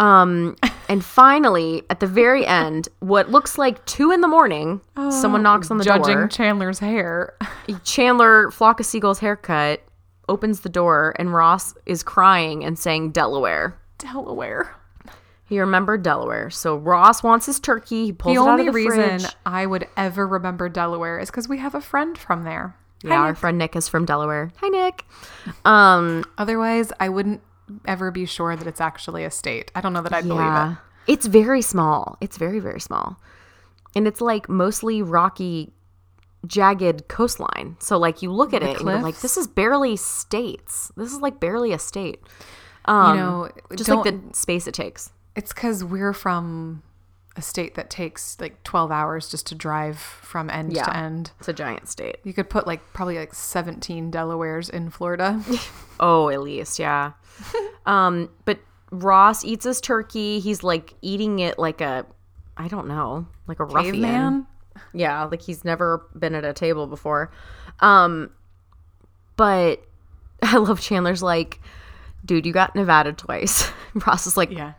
[0.00, 0.56] Um.
[0.88, 4.80] And finally, at the very end, what looks like two in the morning,
[5.10, 6.14] someone knocks on the Judging door.
[6.24, 7.34] Judging Chandler's hair.
[7.84, 9.82] Chandler, Flock of Seagulls haircut,
[10.28, 13.78] opens the door, and Ross is crying and saying Delaware.
[13.98, 14.74] Delaware.
[15.44, 16.50] He remembered Delaware.
[16.50, 18.06] So Ross wants his turkey.
[18.06, 19.32] He pulls The it out only of the reason fridge.
[19.46, 22.74] I would ever remember Delaware is because we have a friend from there.
[23.04, 23.38] Yeah, Hi, our Nick.
[23.38, 24.50] friend Nick is from Delaware.
[24.56, 25.04] Hi, Nick.
[25.64, 27.42] Um, Otherwise, I wouldn't
[27.86, 29.70] ever be sure that it's actually a state.
[29.74, 31.12] I don't know that I'd believe yeah, it.
[31.12, 32.16] it's very small.
[32.20, 33.18] It's very very small,
[33.94, 35.72] and it's like mostly rocky,
[36.46, 37.76] jagged coastline.
[37.80, 40.90] So like you look at it and you're like, this is barely states.
[40.96, 42.20] This is like barely a state.
[42.86, 45.10] Um, you know, just like the space it takes.
[45.36, 46.82] it's because we're from
[47.36, 50.84] a state that takes like 12 hours just to drive from end Yeah.
[50.84, 51.30] to end.
[51.38, 52.16] It's a giant state.
[52.24, 55.40] You could put like probably like 17 Delawares in Florida.
[56.02, 57.12] Oh, at least, yeah.
[57.86, 58.58] Um, but
[58.90, 60.40] Ross eats his turkey.
[60.40, 62.06] He's like eating it like a,
[62.56, 63.94] I don't know, like a ruffian.
[63.94, 64.46] Caveman.
[64.92, 67.30] Yeah, like he's never been at a table before.
[67.80, 68.30] Um,
[69.36, 69.82] but
[70.42, 71.60] I love Chandler's like,
[72.24, 73.70] dude, you got Nevada twice.
[74.06, 74.72] Ross is like, Yeah.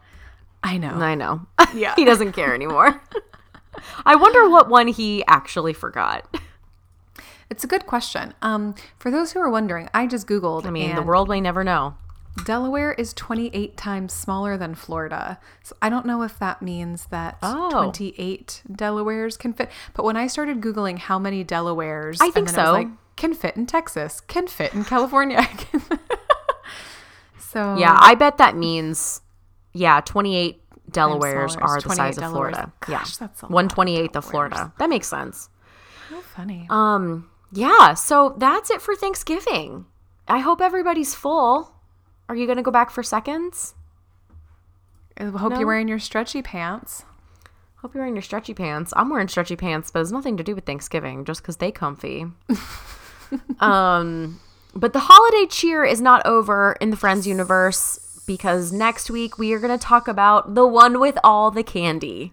[0.63, 0.89] I know.
[0.91, 1.41] I know.
[1.73, 1.95] Yeah.
[1.95, 3.01] he doesn't care anymore.
[4.05, 6.27] I wonder what one he actually forgot.
[7.49, 8.33] It's a good question.
[8.41, 10.65] Um, for those who are wondering, I just Googled.
[10.65, 11.95] I mean, the world may never know.
[12.45, 15.39] Delaware is 28 times smaller than Florida.
[15.63, 17.69] So I don't know if that means that Oh.
[17.71, 19.69] 28 Delawares can fit.
[19.93, 22.71] But when I started Googling how many Delawares, I think and then it was so.
[22.73, 25.45] like, can fit in Texas, can fit in California.
[27.39, 29.21] so Yeah, I bet that means,
[29.73, 30.57] yeah, 28
[30.91, 32.71] Delawares are the size 28 of Florida.
[32.81, 32.89] Delawares.
[32.89, 33.03] yeah.
[33.19, 34.73] That's a lot of 128th of Florida.
[34.79, 35.49] That makes sense.
[36.09, 36.67] how funny.
[36.69, 39.85] Um, yeah, so that's it for Thanksgiving.
[40.27, 41.75] I hope everybody's full.
[42.31, 43.73] Are you going to go back for seconds?
[45.17, 45.59] I hope no.
[45.59, 47.03] you're wearing your stretchy pants.
[47.75, 48.93] Hope you're wearing your stretchy pants.
[48.95, 52.27] I'm wearing stretchy pants, but it's nothing to do with Thanksgiving, just because they comfy.
[53.59, 54.39] um,
[54.73, 59.51] but the holiday cheer is not over in the Friends universe because next week we
[59.51, 62.31] are going to talk about the one with all the candy.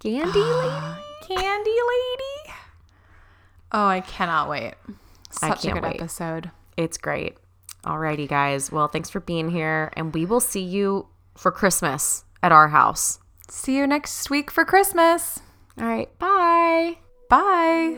[0.00, 0.96] Candy lady?
[1.28, 2.54] Candy lady.
[3.70, 4.74] Oh, I cannot wait.
[5.30, 6.00] Such a can't good wait.
[6.00, 6.50] episode.
[6.76, 7.36] It's great.
[7.88, 8.70] Alrighty, guys.
[8.70, 13.18] Well, thanks for being here, and we will see you for Christmas at our house.
[13.48, 15.40] See you next week for Christmas.
[15.80, 16.18] All right.
[16.18, 16.98] Bye.
[17.30, 17.96] Bye.